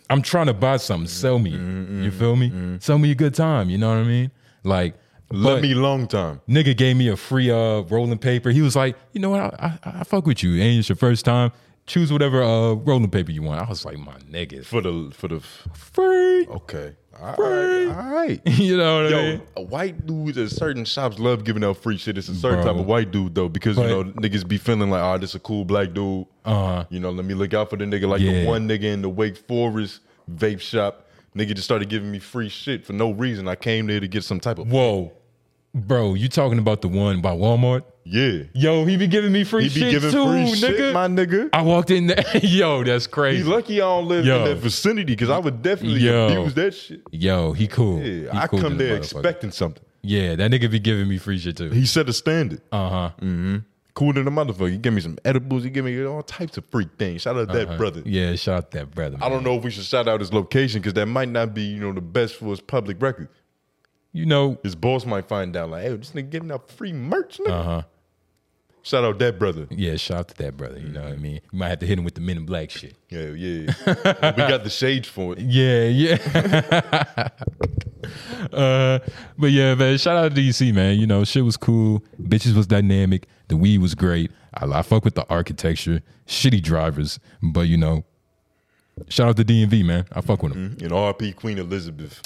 [0.10, 1.52] I'm trying to buy something, sell me.
[1.54, 2.78] Mm-hmm, You feel me?
[2.80, 4.32] Sell me a good time, you know what I mean?
[4.64, 4.96] Like
[5.32, 6.42] Let but me long time.
[6.48, 8.50] nigga gave me a free uh rolling paper.
[8.52, 10.62] He was like, you know what, I, I, I fuck with you.
[10.62, 11.52] Ain't it's your first time.
[11.86, 13.62] Choose whatever uh rolling paper you want.
[13.62, 14.64] I was like, my nigga.
[14.66, 16.46] For the for the Free.
[16.48, 16.96] okay.
[17.20, 17.88] All right.
[17.88, 18.42] All right.
[18.46, 19.42] you know what I Yo, mean?
[19.58, 22.18] a white dude at certain shops love giving out free shit.
[22.18, 22.72] It's a certain Bro.
[22.74, 25.36] type of white dude though, because But- you know niggas be feeling like, oh, this
[25.36, 26.26] a cool black dude.
[26.46, 26.86] Uh-huh.
[26.90, 28.08] You know, let me look out for the nigga.
[28.08, 28.42] Like Yeah.
[28.42, 30.00] the one nigga in the Wake Forest
[30.32, 31.03] vape shop,
[31.36, 33.48] nigga just started giving me free shit for no reason.
[33.48, 35.12] I came there to get some type of Whoa.
[35.76, 37.84] Bro, you talking about the one by Walmart?
[38.04, 38.44] yeah.
[38.54, 40.78] Yo, he be giving me free He be shit giving too, free nigga.
[40.78, 41.50] shit, my nigga.
[41.52, 42.24] I walked in there.
[42.44, 43.44] Yo, that's He crazy.
[43.44, 44.38] lucky I don't live Yo.
[44.40, 46.28] in that vicinity because I would definitely Yo.
[46.28, 47.02] abuse that shit.
[47.12, 48.00] Yo, he cool.
[48.04, 49.84] Yeah, He I cool come there expecting something.
[50.04, 51.70] Yeah, that nigga be giving me free shit too.
[51.72, 52.62] He set a standard.
[52.72, 53.10] Uh huh.
[53.96, 54.72] Cool than a motherfucker.
[54.72, 55.64] He give me some edibles.
[55.64, 57.22] He give me all types of freak things.
[57.22, 58.00] Shout out that brother.
[58.00, 58.10] Uh-huh.
[58.10, 59.18] Yeah, shout out that brother.
[59.22, 61.62] I don't know if we should shout out his location because that might not be,
[61.62, 63.30] you know, the best for his public record.
[64.16, 67.40] You know, His boss might find out, like, hey, this nigga giving out free merch,
[67.40, 67.50] nigga.
[67.52, 67.82] uh huh.
[68.84, 69.66] Shout out that brother.
[69.72, 70.78] Yeah, shout out to that brother.
[70.78, 71.40] You know what I mean?
[71.52, 72.96] You might have to hit him with the men in black shit.
[73.10, 73.72] Yeah, yeah.
[73.88, 75.40] we got the shades for it.
[75.40, 77.30] Yeah, yeah.
[78.52, 79.00] uh,
[79.38, 81.00] but yeah, man, shout out to DC, man.
[81.00, 82.04] You know, shit was cool.
[82.22, 83.28] Bitches was dynamic.
[83.54, 84.32] The weed was great.
[84.56, 86.02] I, I fuck with the architecture.
[86.26, 88.04] Shitty drivers, but you know,
[89.10, 90.06] shout out to DMV, man.
[90.12, 90.76] I fuck with them.
[90.82, 92.20] And RP Queen Elizabeth.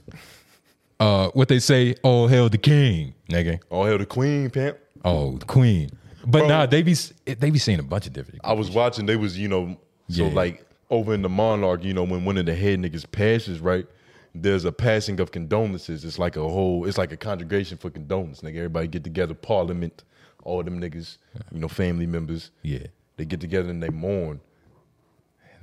[1.02, 3.60] Uh, what they say, all hail the king, nigga.
[3.70, 4.78] All hail the Queen, pimp.
[5.04, 5.90] Oh, the queen.
[6.26, 6.48] But Bro.
[6.48, 8.40] nah, they be they be saying a bunch of different.
[8.46, 9.78] I was watching, they was, you know,
[10.10, 10.34] so Yeah.
[10.34, 13.86] like over in the monarch, you know, when one of the head niggas passes, right?
[14.34, 16.06] There's a passing of condolences.
[16.06, 18.44] It's like a whole, it's like a congregation for condolences.
[18.44, 20.04] Nigga, everybody get together, parliament,
[20.44, 21.18] all them niggas,
[21.52, 22.52] you know, family members.
[22.62, 22.88] Yeah.
[23.18, 24.40] They get together and they mourn.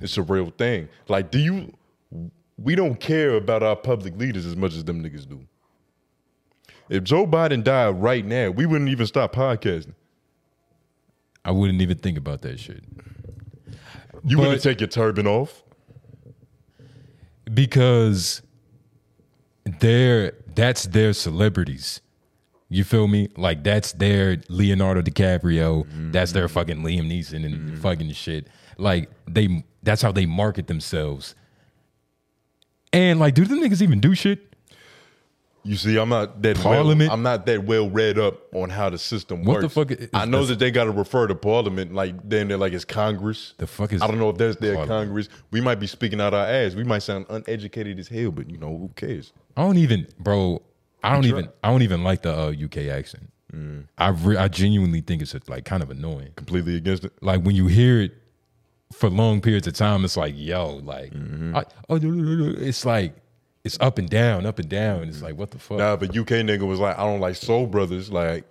[0.01, 0.89] It's a real thing.
[1.07, 1.73] Like, do you
[2.57, 5.45] we don't care about our public leaders as much as them niggas do.
[6.89, 9.95] If Joe Biden died right now, we wouldn't even stop podcasting.
[11.43, 12.83] I wouldn't even think about that shit
[14.23, 15.63] You wouldn't take your turban off.
[17.53, 18.41] because
[19.79, 22.01] they're that's their celebrities.
[22.69, 23.29] You feel me?
[23.37, 25.85] Like that's their Leonardo DiCaprio.
[25.85, 26.11] Mm-hmm.
[26.11, 27.75] That's their fucking Liam Neeson and mm-hmm.
[27.77, 28.47] fucking shit.
[28.77, 31.35] Like they that's how they market themselves.
[32.91, 34.55] And like, do the niggas even do shit?
[35.65, 37.09] You see, I'm not that Parliament?
[37.09, 39.73] Well, I'm not that well read up on how the system What the works.
[39.73, 42.73] fuck is- I know that they got to refer to Parliament like then they're like
[42.73, 43.55] it's Congress.
[43.57, 45.07] The fuck is I don't know if that's their Parliament?
[45.07, 45.29] Congress.
[45.49, 46.75] We might be speaking out our ass.
[46.75, 49.33] We might sound uneducated as hell, but you know who cares?
[49.57, 50.61] I don't even, bro.
[51.05, 51.49] I don't even.
[51.63, 53.31] I don't even like the uh, UK accent.
[53.53, 53.87] Mm.
[53.97, 56.31] I re- I genuinely think it's like kind of annoying.
[56.35, 57.13] Completely against it.
[57.21, 58.13] Like when you hear it
[58.91, 61.55] for long periods of time, it's like yo, like mm-hmm.
[61.55, 63.15] I, oh, it's like
[63.63, 65.03] it's up and down, up and down.
[65.03, 65.77] It's like what the fuck?
[65.77, 68.45] Nah, but UK nigga was like, I don't like Soul Brothers, like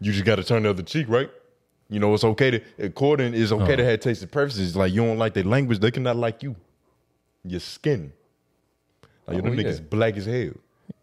[0.00, 1.30] you just got to turn the other cheek, right?
[1.88, 3.90] You know, it's okay to according it's okay to uh-huh.
[3.92, 4.76] have tasted preferences.
[4.76, 6.54] Like you don't like their language, they cannot like you.
[7.44, 8.12] Your skin.
[9.28, 9.64] Like Oh, them yeah.
[9.64, 10.52] niggas black as hell.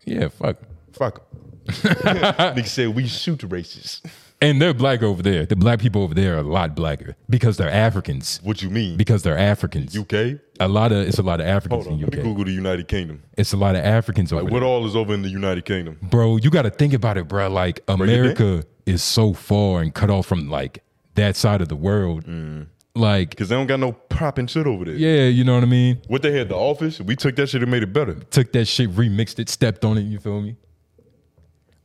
[0.05, 0.57] yeah, fuck.
[0.93, 1.21] Fuck
[1.67, 4.01] Niggas said we shoot racists.
[4.41, 5.45] And they're black over there.
[5.45, 8.39] The black people over there are a lot blacker because they're Africans.
[8.43, 8.97] What you mean?
[8.97, 9.97] Because they're Africans.
[9.97, 10.39] UK?
[10.59, 12.23] a lot of it's a lot of Africans Hold on, in let me UK.
[12.25, 13.23] Google the United Kingdom.
[13.37, 14.61] It's a lot of Africans over Like there.
[14.61, 15.97] what all is over in the United Kingdom?
[16.01, 20.09] bro you got to think about it bro like america is so far and cut
[20.09, 20.83] off from like
[21.15, 22.67] that side of the world Mm.
[22.95, 24.95] Like Because they don't got no popping shit over there.
[24.95, 27.61] yeah you know what i mean What they had, the office, we took that shit
[27.61, 28.13] and made it better.
[28.15, 30.55] took that shit remixed it stepped on it you feel me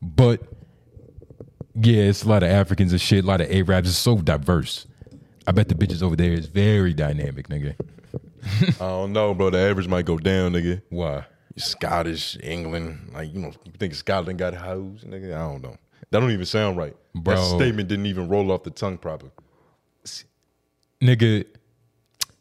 [0.03, 0.41] but
[1.75, 4.87] yeah it's a lot of africans and shit a lot of arabs it's so diverse
[5.47, 7.75] i bet the bitches over there is very dynamic nigga
[8.81, 9.51] I don't know, bro.
[9.51, 10.81] The average might go down, nigga.
[10.89, 11.27] why
[11.59, 15.35] Scottish, England, like you know, you think Scotland got hoes, nigga?
[15.35, 15.77] I don't know.
[16.11, 16.97] That don't even sound right.
[17.15, 17.35] Bro.
[17.37, 19.27] That statement didn't even roll off the tongue proper.
[21.03, 21.45] Nigga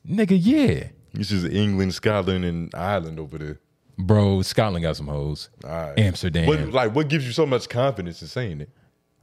[0.08, 3.60] nigga yeah This is England, Scotland, and Ireland over there.
[3.98, 5.98] bro scotland got some hoes right.
[5.98, 8.70] amsterdam What, like, what gives you so much confidence in saying it?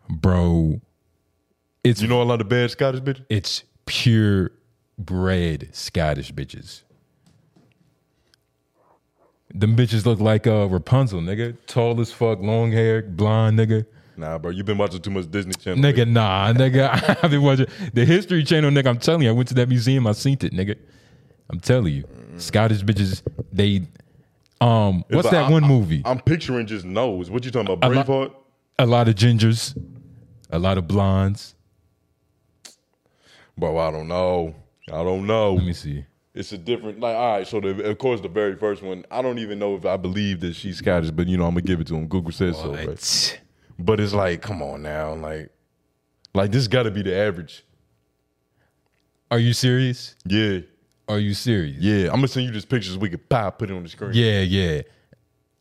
[0.09, 0.81] bro
[1.85, 3.25] it's You know a lot of bad Scottish bitches.
[3.29, 4.51] it's pure
[4.99, 6.83] bred Scottish bitches.
[9.55, 11.57] Them bitches look like uh, Rapunzel, nigga.
[11.67, 13.87] Tall as fuck, long hair, blonde, nigga.
[14.17, 15.83] Nah, bro, you've been watching too much Disney Channel.
[15.83, 17.19] Nigga, nah, nigga.
[17.23, 18.87] I've been watching the History Channel, nigga.
[18.89, 20.77] I'm telling you, I went to that museum, I seen it, nigga.
[21.51, 22.05] I'm telling you,
[22.39, 23.83] Scottish bitches, they.
[24.61, 26.03] Um, It's what's like, that I- one I- movie?
[26.05, 27.31] I'm picturing just nose.
[27.31, 27.91] What you talking about?
[27.91, 28.33] A lot- Braveheart?
[28.79, 29.77] A lot of gingers,
[30.51, 31.55] a lot of blondes.
[33.59, 34.55] Bro, I don't know.
[34.89, 35.55] I don't know.
[35.55, 36.05] Let me see.
[36.35, 37.47] It's a different, like, all right.
[37.47, 40.41] So, the, of course, the very first one, I don't even know if I believe
[40.41, 42.07] that she's Scottish, but you know, I'm gonna give it to him.
[42.07, 43.41] Google says so, right?
[43.79, 45.51] But it's like, come on now, like,
[46.35, 47.65] like this got to be the average.
[49.31, 50.15] Are you serious?
[50.25, 50.61] Yeah,
[51.09, 51.77] Are you serious?
[51.79, 52.05] yeah.
[52.07, 52.97] I'm gonna send you just pictures.
[52.97, 54.13] We could pop, put it on the screen.
[54.15, 54.83] Yeah, yeah.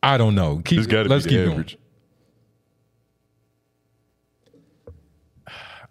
[0.02, 0.62] I don't know.
[0.64, 1.72] Keep, this got to be let's the keep average.
[1.72, 1.82] going.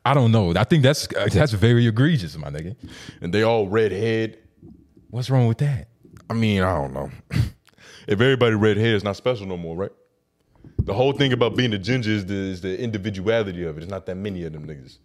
[0.05, 0.53] I don't know.
[0.55, 2.75] I think that's that's very egregious, my nigga.
[3.21, 4.37] And they all red head.
[5.09, 5.87] What's wrong with that?
[6.29, 7.09] I mean, I don't know.
[8.07, 9.91] if everybody red hair, it's not special no more, right?
[10.79, 13.83] The whole thing about being a ginger is the, is the individuality of it.
[13.83, 14.97] It's not that many of them niggas.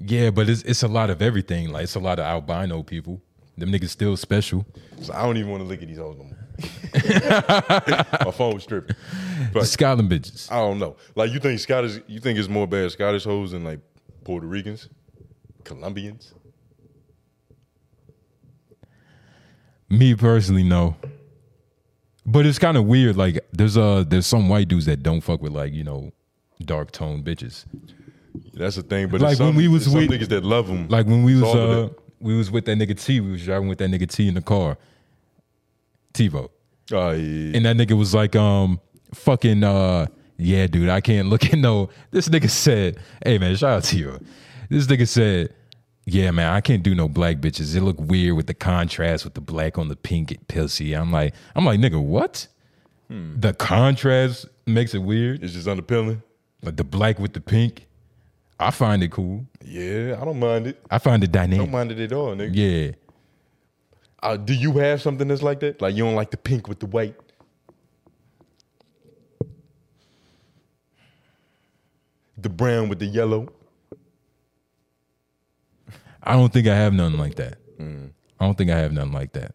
[0.00, 1.70] Yeah, but it's it's a lot of everything.
[1.70, 3.20] Like it's a lot of albino people.
[3.56, 4.66] Them niggas still special.
[5.00, 6.36] So I don't even want to look at these hoes no more.
[8.24, 8.96] My phone was tripping.
[9.52, 10.50] The Scotland bitches.
[10.52, 10.96] I don't know.
[11.14, 12.00] Like you think Scottish?
[12.06, 13.80] You think it's more bad Scottish hoes than like
[14.24, 14.88] Puerto Ricans,
[15.64, 16.34] Colombians?
[19.88, 20.96] Me personally, no.
[22.26, 23.16] But it's kind of weird.
[23.16, 26.12] Like there's uh there's some white dudes that don't fuck with like you know
[26.64, 27.64] dark tone bitches.
[28.52, 29.08] That's the thing.
[29.08, 30.88] But Like, some, when we was with- niggas that love them.
[30.88, 31.88] Like when we was uh
[32.20, 33.20] we was with that nigga T.
[33.20, 34.76] We was driving with that nigga T in the car.
[36.14, 36.48] TiVo.
[36.92, 38.80] oh yeah, And that nigga was like, um,
[39.12, 40.06] fucking, uh,
[40.38, 41.90] yeah, dude, I can't look at no.
[42.10, 44.18] This nigga said, hey, man, shout out to you.
[44.70, 45.52] This nigga said,
[46.06, 47.74] yeah, man, I can't do no black bitches.
[47.74, 50.94] It look weird with the contrast with the black on the pink pussy.
[50.94, 52.46] I'm like, I'm like, nigga, what?
[53.08, 55.42] The contrast makes it weird.
[55.42, 56.22] it's just unappealing.
[56.62, 57.86] Like the black with the pink.
[58.58, 59.46] I find it cool.
[59.64, 60.82] Yeah, I don't mind it.
[60.90, 61.60] I find it dynamic.
[61.60, 62.50] I Don't mind it at all, nigga.
[62.54, 62.92] Yeah.
[64.22, 65.80] Uh, do you have something that's like that?
[65.80, 67.14] Like you don't like the pink with the white?
[72.38, 73.48] The brown with the yellow?
[76.26, 77.58] I don't think I have nothing like that.
[77.80, 79.54] I don't think I have nothing like that.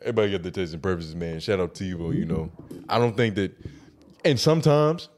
[0.00, 1.40] Everybody got their taste and purposes, man.
[1.40, 2.50] Shout out to you, you know.
[2.88, 3.52] I don't think that,
[4.24, 5.08] and sometimes,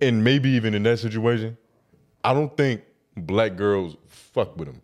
[0.00, 1.56] and maybe even in that situation,
[2.24, 2.82] I don't think
[3.16, 4.80] black girls fuck with them.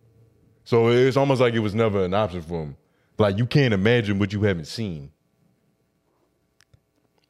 [0.64, 2.76] So it's almost like it was never an option for them.
[3.18, 5.10] Like you can't imagine what you haven't seen.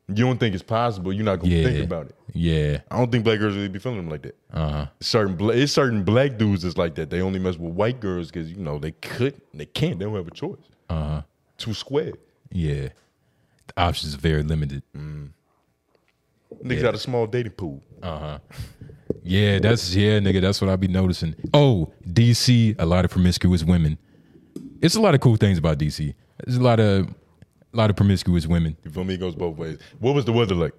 [0.09, 1.13] You don't think it's possible.
[1.13, 1.65] You're not gonna Yeah.
[1.65, 2.15] think about it.
[2.35, 2.79] Yeah.
[2.91, 4.37] I don't think black girls really be feeling them like that.
[4.53, 4.87] Uh huh.
[5.01, 7.09] Certain bla- it's certain black dudes is like that.
[7.11, 10.15] They only mess with white girls because you know they could, they can't, they don't
[10.15, 10.59] have a choice.
[10.91, 11.23] Uh huh.
[11.57, 12.13] too square.
[12.51, 12.89] Yeah,
[13.69, 14.83] the options are very limited.
[16.63, 17.83] Niggas got a small dating pool.
[18.03, 18.39] Uh huh.
[19.23, 20.41] Yeah, that's yeah, nigga.
[20.41, 21.35] That's what I be noticing.
[21.55, 23.97] Oh, DC, a lot of promiscuous women.
[24.83, 26.13] It's a lot of cool things about DC.
[26.45, 27.09] There's a lot of,
[27.73, 28.77] a lot of promiscuous women.
[28.85, 29.15] You feel me?
[29.15, 29.79] It goes both ways.
[29.99, 30.73] What was the weather like?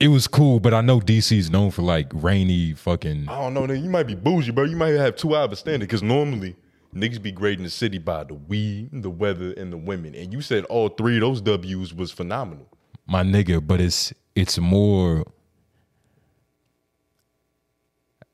[0.00, 3.28] It was cool, but I know DC is known for like rainy fucking.
[3.28, 3.82] I don't know, nigga.
[3.82, 4.64] You might be bougie, bro.
[4.64, 6.56] You might have two hours standing because normally
[6.94, 10.14] niggas be grading the city by the weed, the weather, and the women.
[10.14, 12.66] And you said all three of those W's was phenomenal.
[13.06, 15.24] my nigga, but it's it's more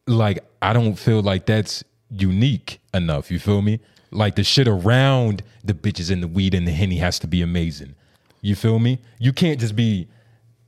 [0.07, 3.31] like I don't feel like that's unique enough.
[3.31, 3.81] You feel me?
[4.11, 7.43] Like the shit around the bitches and the weed and the henny has to be
[7.43, 7.95] amazing.
[8.41, 9.01] You feel me?
[9.19, 10.09] You can't just be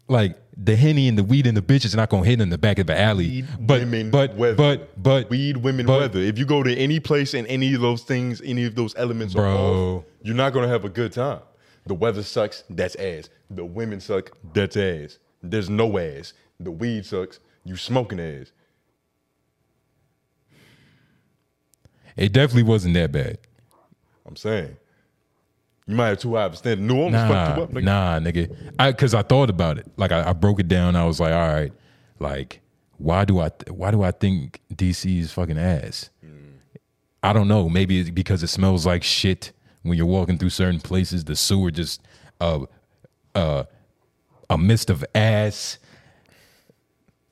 [0.09, 2.79] like the henny and the weed and the bitches not gonna hit in the back
[2.79, 3.29] of the alley.
[3.29, 4.55] Weed, but women, but weather.
[4.57, 6.19] but but Weed, women, but- weather.
[6.21, 9.35] If you go to any place and any of those things, any of those elements
[9.35, 9.57] are Bro.
[9.99, 11.41] off, you're not gonna have a good time.
[11.87, 13.31] The weather sucks, that's ass.
[13.51, 15.19] The women suck, that's ass.
[15.43, 16.35] There's no ass.
[16.59, 18.53] The weed sucks, you smoking ass.
[22.21, 23.39] It definitely wasn't that bad.
[24.27, 24.77] I'm saying.
[25.87, 26.87] You might have two hours standing.
[26.87, 27.83] New Orleans Nah, up, nigga.
[27.83, 28.57] nah, nigga.
[28.79, 29.87] I because I thought about it.
[29.97, 30.95] Like I, I broke it down.
[30.95, 31.73] I was like, all right,
[32.21, 32.61] like
[32.99, 36.11] why do I why do I think DC is fucking ass?
[37.23, 37.69] I don't know.
[37.69, 39.53] Maybe it's because it smells like shit
[39.83, 41.25] when you're walking through certain places.
[41.25, 42.01] The sewer just
[42.41, 42.61] uh
[43.35, 43.65] uh
[44.49, 45.79] a mist of ass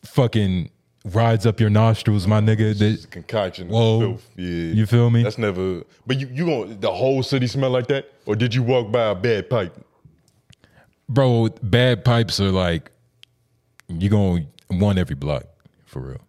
[0.04, 0.70] fucking
[1.14, 2.60] rides up your nostrils, my nigga.
[2.60, 3.68] It's That- concoction.
[3.68, 4.18] Whoa.
[4.36, 4.44] Yeah.
[4.74, 5.22] You feel me?
[5.22, 8.10] That's never but you you going the whole city smell like that?
[8.26, 9.74] Or did you walk by a bad pipe?
[11.08, 12.90] Bro, bad pipes are like
[13.88, 15.44] you gonna one every block
[15.86, 16.20] for real.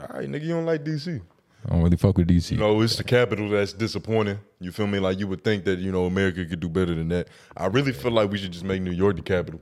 [0.00, 1.20] All right, nigga, you don't like DC.
[1.66, 2.52] I don't really fuck with DC.
[2.52, 4.38] You know, it's the capital that's disappointing.
[4.60, 4.98] You feel me?
[5.00, 7.28] Like you would think that, you know, America could do better than that.
[7.56, 9.60] I really feel like we should just make New York the capital.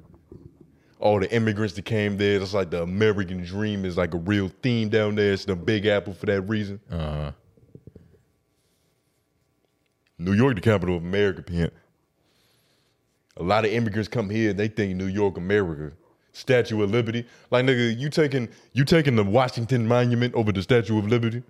[1.04, 4.50] All the immigrants that came there, it's like the American dream is like a real
[4.62, 5.34] theme down there.
[5.34, 6.80] It's the big apple for that reason.
[6.90, 7.30] Uh-huh.
[10.18, 11.74] New York, the capital of America, pimp.
[13.36, 15.94] A lot of immigrants come here, they think New York, America.
[16.32, 17.26] Statue of Liberty.
[17.50, 21.42] Like nigga, you taking you taking the Washington Monument over the Statue of Liberty?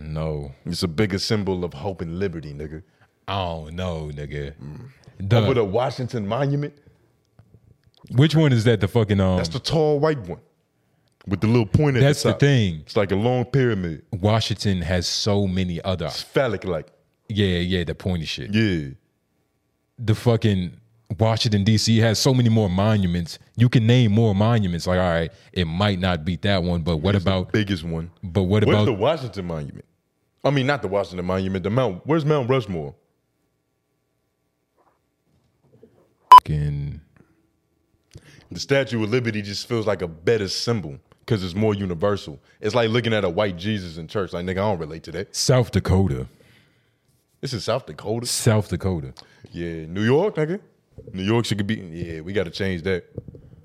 [0.00, 0.52] No.
[0.64, 2.82] It's a bigger symbol of hope and liberty, nigga.
[3.28, 4.54] I don't know, nigga.
[5.32, 6.72] Over The, the Washington Monument,
[8.12, 8.80] which one is that?
[8.80, 9.36] The fucking um.
[9.38, 10.40] that's the tall white one
[11.26, 12.80] with the little point at That's the the thing.
[12.86, 14.04] It's like a long pyramid.
[14.12, 16.06] Washington has so many other.
[16.06, 16.88] It's phallic like.
[17.28, 18.54] Yeah, yeah, the pointy shit.
[18.54, 18.90] Yeah.
[19.98, 20.76] The fucking
[21.18, 21.96] Washington D.C.
[21.98, 23.38] has so many more monuments.
[23.56, 24.86] You can name more monuments.
[24.86, 27.52] Like, all right, it might not beat that one, but what It's the about?
[27.52, 28.10] biggest one?
[28.22, 28.84] But what Where's about?
[28.84, 29.84] the Washington Monument?
[30.44, 31.64] I mean, not the Washington Monument.
[31.64, 32.02] The Mount.
[32.06, 32.94] Where's Mount Rushmore?
[36.32, 37.00] fucking,
[38.50, 42.38] The Statue of Liberty just feels like a better symbol because it's more universal.
[42.60, 44.32] It's like looking at a white Jesus in church.
[44.32, 45.34] Like, nigga, I don't relate to that.
[45.34, 46.28] South Dakota.
[47.40, 48.26] This is South Dakota.
[48.26, 49.12] South Dakota.
[49.50, 50.60] Yeah, New York, nigga.
[51.12, 51.74] New York should be.
[51.74, 53.04] Yeah, we got to change that.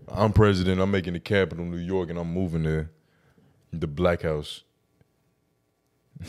[0.10, 0.82] I'm president.
[0.82, 2.89] I'm making the capital New York, and I'm moving there.
[3.72, 4.63] The Black House.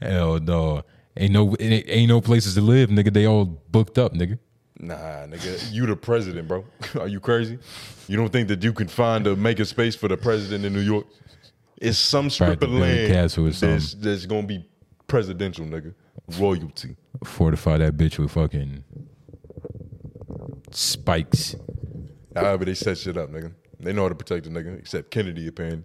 [0.00, 0.84] Hell no.
[1.16, 3.12] Ain't no ain't ain't no places to live, nigga.
[3.12, 4.38] They all booked up, nigga.
[4.78, 6.64] Nah, nigga, you the president, bro.
[7.00, 7.58] Are you crazy?
[8.08, 10.72] You don't think that you can find a make a space for the president in
[10.72, 11.06] New York?
[11.78, 14.66] It's some strip of land that's, that's gonna be
[15.06, 15.94] presidential, nigga.
[16.38, 16.96] Royalty.
[17.24, 18.84] Fortify that bitch with fucking
[20.70, 21.54] spikes.
[22.34, 23.52] However, they set shit up, nigga.
[23.80, 25.84] They know how to protect a nigga, except Kennedy, apparently.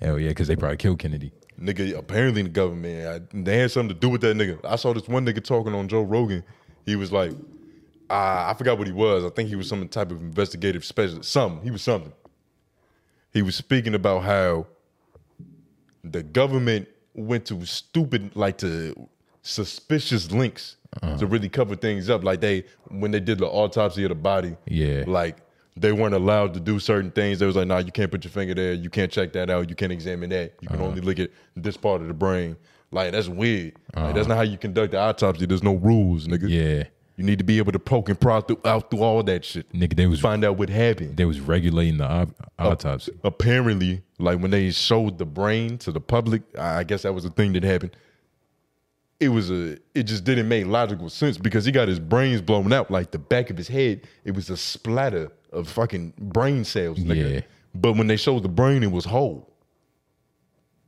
[0.00, 1.32] Hell yeah, because they probably killed Kennedy.
[1.60, 4.58] Nigga, apparently the government, I, they had something to do with that nigga.
[4.64, 6.42] I saw this one nigga talking on Joe Rogan.
[6.86, 7.32] He was like,
[8.08, 9.24] uh, I forgot what he was.
[9.24, 11.30] I think he was some type of investigative specialist.
[11.30, 11.62] Something.
[11.62, 12.12] He was something.
[13.32, 14.66] He was speaking about how
[16.02, 18.94] the government went to stupid, like to
[19.42, 20.76] suspicious links
[21.18, 22.24] to really cover things up.
[22.24, 25.04] Like they, when they did the autopsy of the body, Yeah.
[25.06, 25.36] like
[25.80, 27.38] they weren't allowed to do certain things.
[27.38, 28.74] They was like, nah, you can't put your finger there.
[28.74, 29.68] You can't check that out.
[29.70, 30.54] You can't examine that.
[30.60, 30.86] You can uh-huh.
[30.86, 32.56] only look at this part of the brain.
[32.92, 33.74] Like that's weird.
[33.94, 34.28] Like, that's uh-huh.
[34.28, 35.46] not how you conduct the autopsy.
[35.46, 36.48] There's no rules, nigga.
[36.48, 36.84] Yeah.
[37.16, 39.70] You need to be able to poke and prod through, out through all that shit.
[39.72, 41.18] Nigga, they was Find out what happened.
[41.18, 43.12] they was regulating the au- autopsy.
[43.22, 47.24] Apparently, like when they showed the brain to the public, I I guess that was
[47.24, 47.94] a thing that happened.
[49.18, 52.72] It was a, it just didn't make logical sense because he got his brains blown
[52.72, 54.06] out, like the back of his head.
[54.24, 57.34] It was a splatter of fucking brain cells, nigga.
[57.34, 57.40] Yeah.
[57.74, 59.52] But when they showed the brain, it was whole,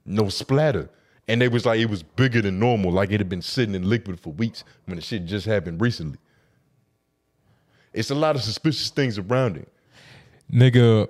[0.04, 0.90] no splatter.
[1.28, 3.88] And they was like it was bigger than normal, like it had been sitting in
[3.88, 6.18] liquid for weeks when the shit just happened recently.
[7.92, 9.68] It's a lot of suspicious things around it.
[10.52, 11.08] Nigga,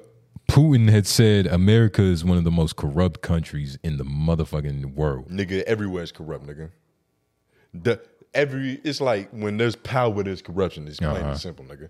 [0.49, 5.31] Putin had said America is one of the most corrupt countries in the motherfucking world.
[5.31, 6.71] Nigga, everywhere is corrupt, nigga.
[7.73, 8.01] The
[8.35, 10.87] every it's like when there's power, there's corruption.
[10.89, 11.31] It's plain Uh-huh.
[11.31, 11.89] and simple, nigga.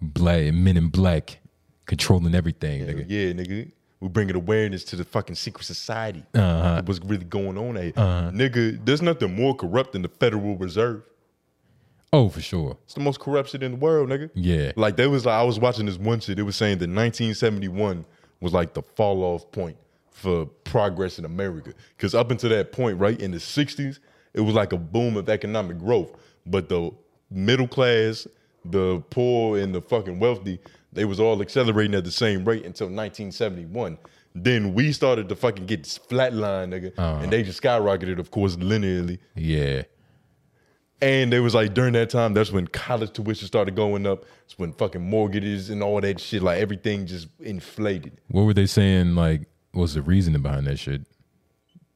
[0.00, 1.40] Black men in black
[1.86, 3.06] controlling everything, nigga.
[3.08, 3.72] Yeah, nigga.
[4.00, 6.24] We bringing awareness to the fucking secret society.
[6.34, 6.80] Uh-huh.
[6.86, 7.92] What's really going on there.
[7.92, 11.02] Nigga, there's nothing more corrupt than the Federal Reserve.
[12.12, 12.78] Oh, for sure.
[12.84, 14.30] It's the most corrupt shit in the world, nigga.
[14.34, 14.72] Yeah.
[14.74, 16.38] Like there was like I was watching this one shit.
[16.38, 18.04] It was saying that 1971
[18.40, 19.76] was like the fall off point
[20.10, 21.74] for progress in America.
[21.96, 23.98] Because up until that point, right in the 60s,
[24.32, 26.16] it was like a boom of economic growth.
[26.46, 26.90] But the
[27.30, 28.26] middle class,
[28.64, 30.60] the poor, and the fucking wealthy,
[30.92, 33.98] they was all accelerating at the same rate until 1971.
[34.34, 37.26] Then we started to fucking get flatline, nigga, and uh-huh.
[37.26, 39.18] they just skyrocketed, of course, linearly.
[39.34, 39.82] Yeah.
[41.02, 44.24] And it was like during that time, that's when college tuition started going up.
[44.44, 48.20] It's when fucking mortgages and all that shit, like everything just inflated.
[48.28, 49.14] What were they saying?
[49.14, 51.02] Like, what's the reasoning behind that shit?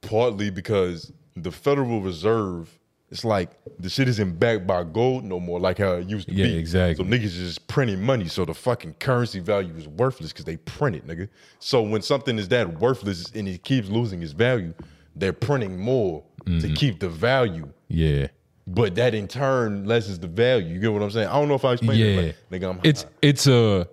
[0.00, 2.78] Partly because the Federal Reserve,
[3.10, 6.34] it's like the shit isn't backed by gold no more, like how it used to
[6.34, 6.56] Yeah, be.
[6.56, 7.04] exactly.
[7.04, 10.56] So niggas is just printing money, so the fucking currency value is worthless because they
[10.56, 11.28] print it, nigga.
[11.58, 14.74] So when something is that worthless and it keeps losing its value,
[15.16, 16.58] they're printing more Mm-hmm.
[16.60, 17.66] to keep the value.
[17.88, 18.26] Yeah.
[18.66, 20.74] But that in turn lessens the value.
[20.74, 21.28] You get what I'm saying?
[21.28, 22.06] I don't know if I explained Yeah.
[22.06, 22.36] it.
[22.50, 22.60] Right.
[22.60, 23.88] Nigga, I'm It's it's a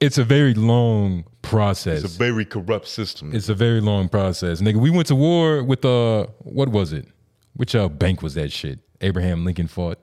[0.00, 2.04] it's a very long process.
[2.04, 3.34] It's a very corrupt system.
[3.34, 4.76] It's a very long process, nigga.
[4.76, 7.06] We went to war with uh, what was it?
[7.54, 8.78] Which uh bank was that shit?
[9.00, 9.98] Abraham Lincoln fought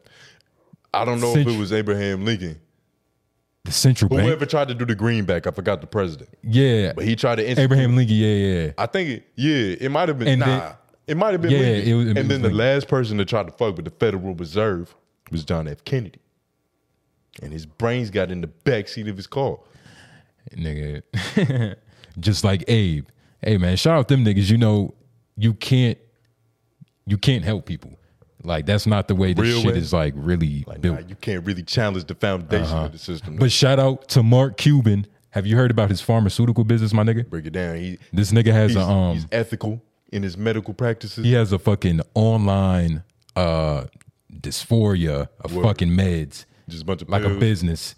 [0.94, 2.60] I don't know if it was Abraham Lincoln.
[3.66, 4.22] the central bank.
[4.24, 6.30] Whoever tried to do the greenback, I forgot the president.
[6.44, 8.16] Yeah, But he tried to institute, Abraham Lincoln.
[8.16, 8.72] Yeah, yeah.
[8.78, 10.46] I think it, yeah, it might have been And nah.
[10.46, 10.74] then-
[11.08, 11.90] it might have been Yeah, Lincoln.
[11.90, 13.92] it was- it and was then the last person to try to fuck with the
[13.92, 14.96] Federal Reserve
[15.32, 15.84] was John F.
[15.84, 16.20] Kennedy.
[17.42, 19.60] And his brains got in the backseat of his car.
[20.56, 21.04] nigga.
[22.20, 23.08] Just like Abe.
[23.42, 24.50] Hey man, shout out them niggas.
[24.52, 24.94] You know,
[25.38, 25.98] you can't
[27.10, 27.92] you can't help people.
[28.44, 29.78] Like that's not the way this Real shit way?
[29.80, 31.02] is like really Like, built.
[31.02, 32.86] nah, you can't really challenge the foundation Uh-huh.
[32.86, 33.36] of the system.
[33.36, 35.08] But shout out to Mark Cuban.
[35.32, 37.30] Have you heard about his pharmaceutical business, my nigga?
[37.30, 37.76] break it down.
[37.76, 39.82] He, This nigga has he's, a um he's ethical
[40.12, 41.24] in his medical practices.
[41.26, 43.04] he has a fucking online
[43.36, 43.86] uh
[44.44, 45.64] dysphoria of Word.
[45.64, 46.46] fucking meds.
[46.68, 47.96] Just a bunch of like a business,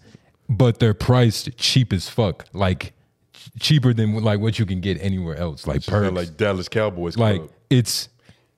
[0.48, 2.94] but they're priced cheap as fuck, like
[3.34, 7.16] ch- cheaper than like what you can get anywhere else, like per like Dallas Cowboys
[7.16, 7.50] Like club.
[7.70, 8.08] it's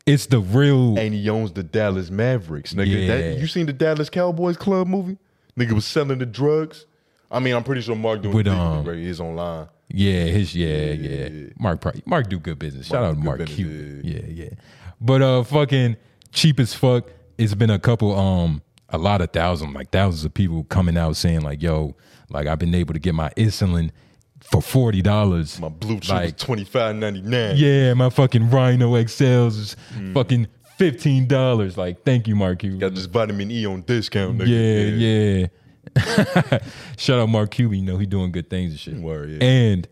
[0.07, 2.75] it's the real and he owns the Dallas Mavericks.
[2.75, 3.17] Nigga, Yeah.
[3.17, 5.17] that, you seen the Dallas Cowboys club movie?
[5.59, 6.87] Nigga was selling the drugs.
[7.31, 9.69] I mean, I'm pretty sure Mark doing With, um, right, is online.
[9.89, 11.29] yeah his yeah yeah,
[11.59, 12.87] Mark probably, Mark do good business.
[12.87, 14.01] Shout Mark out to Mark business, Cuban.
[14.05, 14.51] Yeah yeah,
[15.01, 15.97] but uh fucking
[16.33, 17.07] cheap as fuck.
[17.39, 21.17] It's been a couple um a lot of thousand like thousands of people coming out
[21.17, 21.97] saying like yo
[22.31, 23.91] like I've been able to get my insulin
[24.41, 25.59] for forty dollars.
[25.61, 27.57] My blue chip like, twenty five ninety nine.
[27.57, 29.77] Yeah, my fucking Rhino XLs is
[30.13, 31.77] fucking fifteen dollars.
[31.79, 32.79] Like, thank you, Mark Cuban.
[32.79, 34.39] Got this vitamin E on discount.
[34.39, 34.49] Nigga.
[34.49, 36.59] yeah, yeah.
[36.97, 37.79] Shout out Mark Cuban.
[37.79, 38.95] You know he doing good things and shit.
[38.97, 39.45] Word, yeah.
[39.45, 39.89] And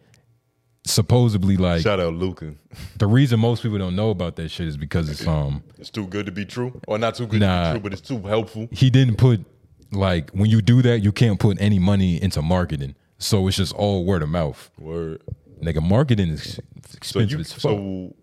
[0.85, 2.55] supposedly, like Shout out Luka.
[2.99, 6.07] the reason most people don't know about that shit is because it's um It's too
[6.07, 7.69] good to be true, or not too good Nah.
[7.69, 8.69] to be true, but it's too helpful.
[8.73, 9.45] he didn't put
[9.93, 12.95] like when you do that you can't put any money into marketing.
[13.23, 14.71] So it's just all word of mouth.
[14.79, 15.23] Word.
[15.63, 16.63] Nigga, marketing is So
[16.97, 17.61] expensive you as fuck.
[17.61, 18.15] so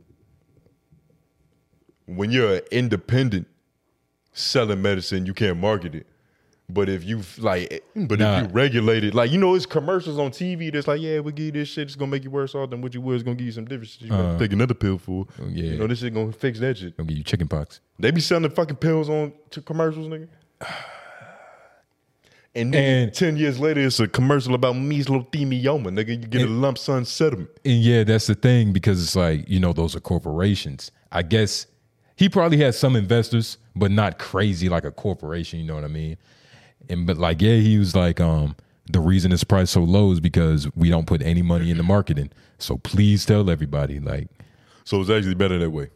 [2.06, 3.47] when you're an independent
[4.34, 6.08] selling medicine, you can't market it.
[6.72, 8.39] But if you like, but Nah.
[8.39, 11.32] if you regulate it, like you know, it's commercials on TV that's like, yeah, we
[11.32, 13.16] give you this shit, it's gonna make you worse off than what you were.
[13.16, 14.02] It's gonna give you some different shit.
[14.02, 14.38] You gotta uh-huh.
[14.39, 15.26] take another pill for.
[15.39, 15.64] Yeah.
[15.64, 16.95] You know, this shit gonna fix that shit.
[16.97, 17.80] Gonna give you chicken pox.
[17.97, 20.28] They be selling fucking pills on to commercials, nigga.
[22.56, 26.10] And then And- ten years later, it's a commercial about mesothelioma, nigga.
[26.10, 27.50] You get a lump sum settlement.
[27.64, 30.91] And yeah, that's the thing because it's like, you know, those are corporations.
[31.12, 31.68] I guess
[32.16, 35.88] he probably has some investors, but not crazy like a corporation, you know what I
[35.88, 36.18] mean?
[36.89, 38.56] And but like, yeah, he was like, um,
[38.91, 42.32] the reason it's priced so low is because we don't put any money into marketing.
[42.58, 44.28] So please tell everybody, like,
[44.86, 45.89] So it's actually better that way.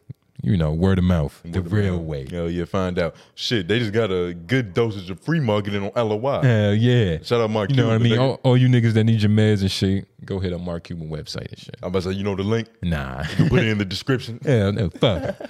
[0.43, 2.27] You know, word of mouth, the real way.
[2.29, 3.15] Hell yeah, find out.
[3.33, 6.41] Shit, they just got a good dosage of free marketing on LOI.
[6.41, 7.19] Hell yeah.
[7.23, 8.19] Shout out Mark You know what I mean?
[8.19, 11.09] All, all you niggas that need your meds and shit, go hit on Mark Cuban
[11.09, 11.77] website and shit.
[11.81, 12.67] I'm about to say, you know the link?
[12.81, 13.21] Nah.
[13.21, 14.39] You can Put it in the description.
[14.45, 15.37] Hell no, fuck.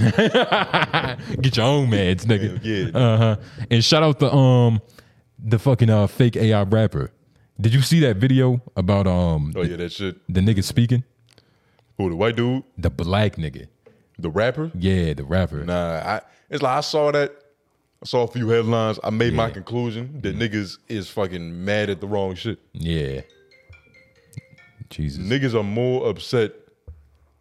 [1.42, 2.64] Get your own meds, nigga.
[2.64, 2.98] Hell yeah.
[2.98, 3.36] Uh huh.
[3.72, 4.80] And shout out the um
[5.44, 7.10] the fucking uh fake AI rapper.
[7.60, 10.18] Did you see that video about um Oh yeah, that shit.
[10.32, 11.04] the nigga speaking?
[11.98, 12.64] Who the white dude?
[12.78, 13.68] The black nigga.
[14.20, 14.72] The rapper?
[14.76, 15.64] Yeah, the rapper.
[15.64, 17.32] Nah, I it's like I saw that.
[18.02, 19.00] I saw a few headlines.
[19.02, 20.42] I made my conclusion that mm.
[20.42, 22.60] niggas is fucking mad at the wrong shit.
[22.74, 23.22] Yeah.
[24.90, 25.24] Jesus.
[25.24, 26.52] Niggas are more upset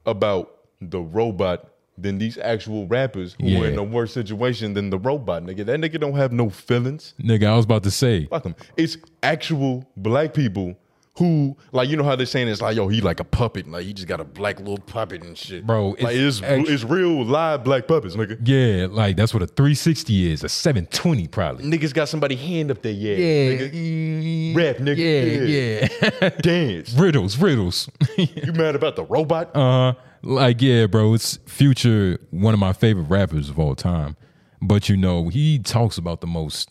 [0.06, 1.68] about the robot
[1.98, 5.66] than these actual rappers who are in a worse situation than the robot, nigga.
[5.66, 7.14] That nigga don't have no feelings.
[7.20, 8.26] Nigga, I was about to say.
[8.26, 8.54] Fuck him.
[8.76, 10.76] It's actual black people
[11.18, 13.68] who, like, you know how they're saying it's like, yo, he like a puppet.
[13.68, 15.66] Like, he just got a black little puppet and shit.
[15.66, 18.38] Bro, like, it's it's, actu- it's real live black puppets, nigga.
[18.42, 21.64] Yeah, like that's what a 360 is, a 720 probably.
[21.64, 23.16] Niggas got somebody hand up there, yeah.
[23.16, 24.56] Nigga.
[24.56, 24.96] Rap, nigga.
[24.96, 25.88] Yeah,
[26.22, 26.28] yeah.
[26.40, 26.94] Dance.
[26.94, 27.90] riddles, riddles.
[28.16, 29.54] You mad about the robot?
[29.54, 29.94] uh, huh.
[30.22, 34.16] like yeah, bro, it's Future, one of my favorite rappers of all time.
[34.62, 36.70] But you know, he talks about the most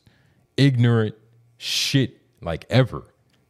[0.57, 1.15] ignorant
[1.57, 3.03] shit like ever.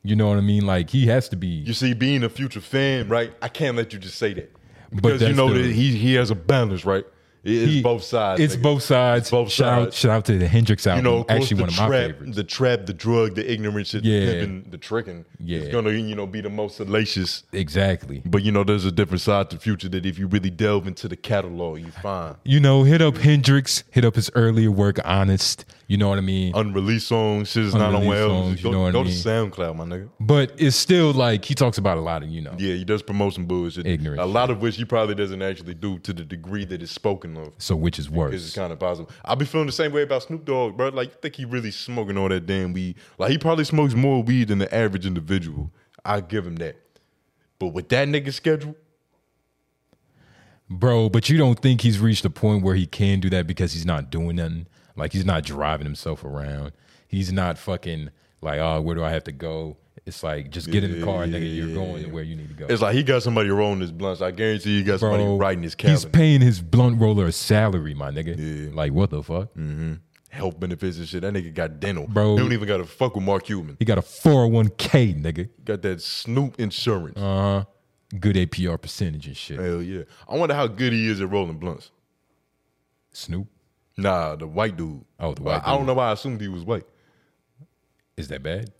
[0.04, 0.66] You know what I mean?
[0.66, 1.48] Like he has to be.
[1.48, 3.34] You see, being a future fan, right?
[3.42, 4.52] I can't let you just say that
[4.94, 7.06] because you know the- that he he has a balance, right?
[7.44, 8.40] It's he- both sides.
[8.40, 8.62] It's nigga.
[8.62, 9.22] both sides.
[9.24, 9.96] It's both shout Out, sides.
[9.98, 11.06] shout out to the Hendrix You album.
[11.06, 12.36] know, actually one of my favorites.
[12.36, 14.26] the trap, the drug, the ignorance, the Yeah.
[14.32, 15.26] pimping, the tricking.
[15.44, 15.60] Yeah.
[15.60, 17.44] it's gonna you know be the most salacious.
[17.52, 18.22] exactly.
[18.26, 21.08] But you know, there's a different side to future that if you really delve into
[21.08, 25.66] the catalog, you find You know, hit up Hendrix, hit up his earlier work, Honest.
[25.88, 26.54] You know what I mean?
[26.56, 29.10] unreleased songs, shit is not on Go, you know what go I to?
[29.10, 30.08] SoundCloud, my nigga.
[30.22, 32.56] But it's still like he talks about a lot of, you know.
[32.58, 33.86] Yeah, he does promote some bullshit.
[33.86, 36.94] Ignorant A lot of which he probably doesn't actually do to the degree that it's
[36.94, 37.54] spoken of.
[37.58, 38.34] So which is worse?
[38.34, 39.10] It's kind of possible.
[39.26, 40.90] I'll be feeling the same way about Snoop Dogg, bro.
[40.90, 42.96] Like, you think he really smoking all that damn weed?
[43.18, 45.72] Like, he probably smokes more weed than the average individual.
[46.04, 46.78] I give him that.
[47.60, 48.76] But with that nigga schedule,
[50.72, 53.74] Bro, but you don't think he's reached a point where he can do that because
[53.74, 54.68] he's not doing nothing?
[54.96, 56.72] Like he's not driving himself around.
[57.10, 58.10] He's not fucking
[58.42, 59.76] like, oh, where do I have to go?
[60.06, 61.56] It's like just get in the car, Yeah, nigga.
[61.56, 62.66] You're going to where you need to go.
[62.68, 64.22] it's like he got somebody rolling his blunts.
[64.22, 67.94] I guarantee you got somebody Bro, writing his he's paying his blunt roller a salary,
[67.94, 68.36] my nigga.
[68.38, 68.76] Yeah.
[68.76, 69.50] Like what the fuck?
[70.30, 71.22] Health benefits and shit.
[71.22, 72.08] That nigga got dental.
[72.08, 72.36] Bro.
[72.38, 73.76] He don't even got to fuck with Mark Cuban.
[73.80, 75.50] He got a 401k, nigga.
[75.66, 77.18] Got that Snoop insurance.
[77.18, 77.66] Uh huh.
[78.20, 79.60] Good APR percentage and shit.
[79.60, 80.04] Hell yeah.
[80.28, 81.92] I wonder how good he is at rolling blunts.
[83.14, 83.48] Snoop,
[83.98, 85.04] Nah, the white dude.
[85.20, 86.86] Oh, the white I don't know why I assumed he was white.
[88.18, 88.72] is that bad?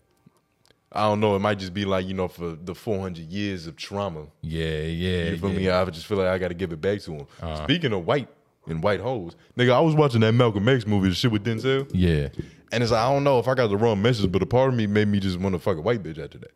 [0.94, 1.34] I don't know.
[1.34, 4.26] It might just be like, you know, for the 400 years of trauma.
[4.42, 5.30] Yeah, yeah.
[5.30, 5.56] You feel yeah.
[5.58, 5.70] me?
[5.70, 7.26] I just feel like I got to give it back to him.
[7.40, 7.64] Uh-huh.
[7.64, 8.28] Speaking of white
[8.66, 11.90] and white hoes, nigga, I was watching that Malcolm X movie, the shit with Denzel,
[11.94, 12.28] Yeah.
[12.70, 14.68] and it's like I don't know if I got the wrong message, but a part
[14.68, 16.52] of me made me just want to fuck a white bitch after that.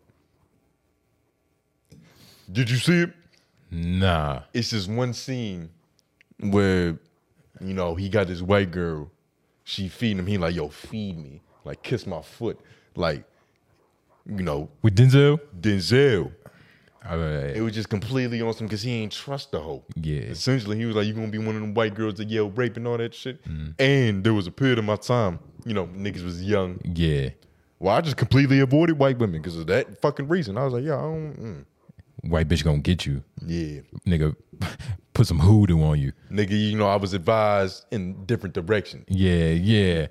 [2.52, 3.12] Did you see it?
[3.70, 4.42] Nah.
[4.52, 5.70] It's this one scene
[6.38, 6.98] where,
[7.60, 9.10] you know, he got this white girl,
[9.64, 10.26] she feeding him.
[10.26, 12.60] He like, yo, feed me, like kiss my foot,
[12.94, 13.24] like,
[14.28, 15.38] you know, With Denzel?
[15.60, 16.32] Denzel.
[17.08, 19.84] It was just completely on some because he ain't trust the hoe.
[19.94, 20.22] Yeah.
[20.22, 22.76] Essentially, he was like, "You gonna be one of them white girls that yell rape
[22.76, 23.74] and all that shit." Mm.
[23.78, 26.80] And there was a period of my time, you know, niggas was young.
[26.82, 27.28] Yeah.
[27.78, 30.58] Well, I just completely avoided white women because of that fucking reason.
[30.58, 31.64] I was like, "Yeah, I don't." Mm.
[32.28, 33.22] White bitch gonna get you.
[33.46, 34.34] Yeah, Nigga,
[35.14, 36.12] put some hoodoo on you.
[36.28, 39.04] nigga, you know, I was advised in different directions.
[39.06, 40.08] Yeah, yeah.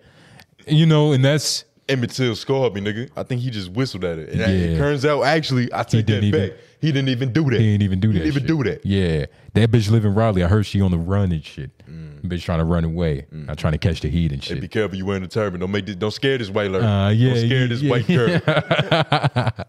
[0.65, 3.09] You know, and that's Emmett Till scarred me, nigga.
[3.15, 4.29] I think he just whistled at it.
[4.29, 4.47] And Yeah.
[4.47, 6.57] it turns out, actually, I take that even- back.
[6.81, 7.59] He didn't even do that.
[7.59, 8.13] he didn't even do that.
[8.13, 8.47] He didn't even shit.
[8.47, 8.85] do that.
[8.85, 9.25] Yeah.
[9.53, 10.43] That bitch live in Raleigh.
[10.43, 11.71] I heard she on the run and shit.
[11.89, 12.21] Mm.
[12.27, 13.25] Bitch trying to run away.
[13.31, 14.61] Not trying to catch the heat and Hey, shit.
[14.61, 15.59] be careful, you wearing a turban.
[15.61, 16.85] Don't make this, don't scare this white lady.
[16.85, 19.65] Uh, yeah, don't scare yeah, this yeah, white girl.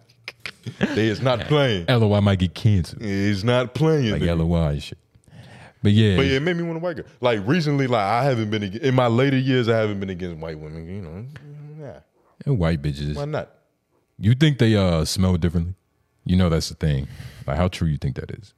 [0.95, 1.87] they is not playing.
[1.89, 2.97] LOI might get cancer.
[3.01, 4.13] It's not playing.
[4.13, 4.39] Like nigga.
[4.39, 4.99] LOI and shit.
[5.83, 6.17] But yeah.
[6.17, 7.05] But yeah, it made me want a white girl.
[7.21, 9.69] Like recently, like I haven't been in my later years.
[9.69, 10.87] I haven't been against white women.
[10.89, 11.25] You know.
[12.47, 13.15] And white bitches.
[13.17, 13.51] Why not?
[14.19, 15.75] You think they uh smell differently?
[16.25, 17.07] You know that's the thing.
[17.47, 18.55] Like how true you think that is?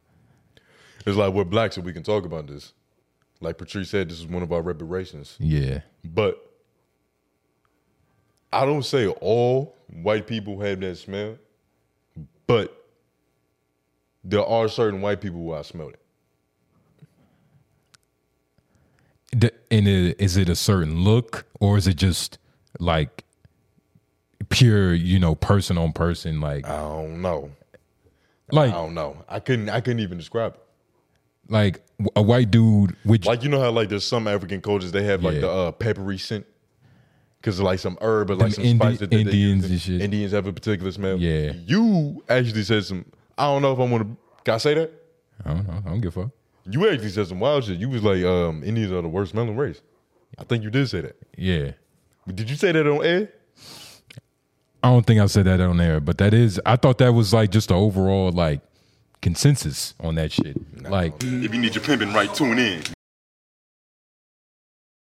[1.06, 2.72] It's like we're black, so we can talk about this.
[3.40, 5.36] Like Patrice said, this is one of our reparations.
[5.38, 5.80] Yeah.
[6.04, 6.44] But
[8.52, 11.36] I don't say all white people have that smell,
[12.46, 12.74] but
[14.24, 16.00] there are certain white people who I smell it.
[19.38, 22.38] D- And it, is it a certain look or is it just
[22.80, 23.24] like
[24.48, 26.40] pure, you know, person on person?
[26.40, 27.50] Like, I don't know.
[28.50, 29.22] like, I don't know.
[29.28, 29.68] I couldn't.
[29.68, 30.60] I couldn't even describe it.
[31.52, 31.82] like
[32.14, 35.22] a white dude with Like you know how like there's some African cultures they have
[35.24, 35.40] like Yeah.
[35.40, 36.46] the uh, peppery scent
[37.40, 39.70] because like some herb or like some Indi- spice that they- they Indians use.
[39.70, 40.00] and shit.
[40.02, 41.16] Indians have a particular smell.
[41.18, 41.52] Yeah.
[41.66, 43.04] You actually said some.
[43.36, 44.16] I don't know if I want to.
[44.44, 44.92] Can I say that?
[45.44, 45.74] I don't know.
[45.86, 46.30] I don't give a fuck.
[46.70, 47.78] You actually said some wild shit.
[47.78, 49.80] You was like, um, Indians are the worst smelling race.
[50.38, 51.16] I think you did say that.
[51.36, 51.72] Yeah.
[52.32, 53.32] Did you say that on air?
[54.82, 57.32] I don't think I said that on there, but that is I thought that was
[57.32, 58.60] like just the overall like
[59.20, 60.56] consensus on that shit.
[60.88, 62.82] Like If you need your pimping right, tune in.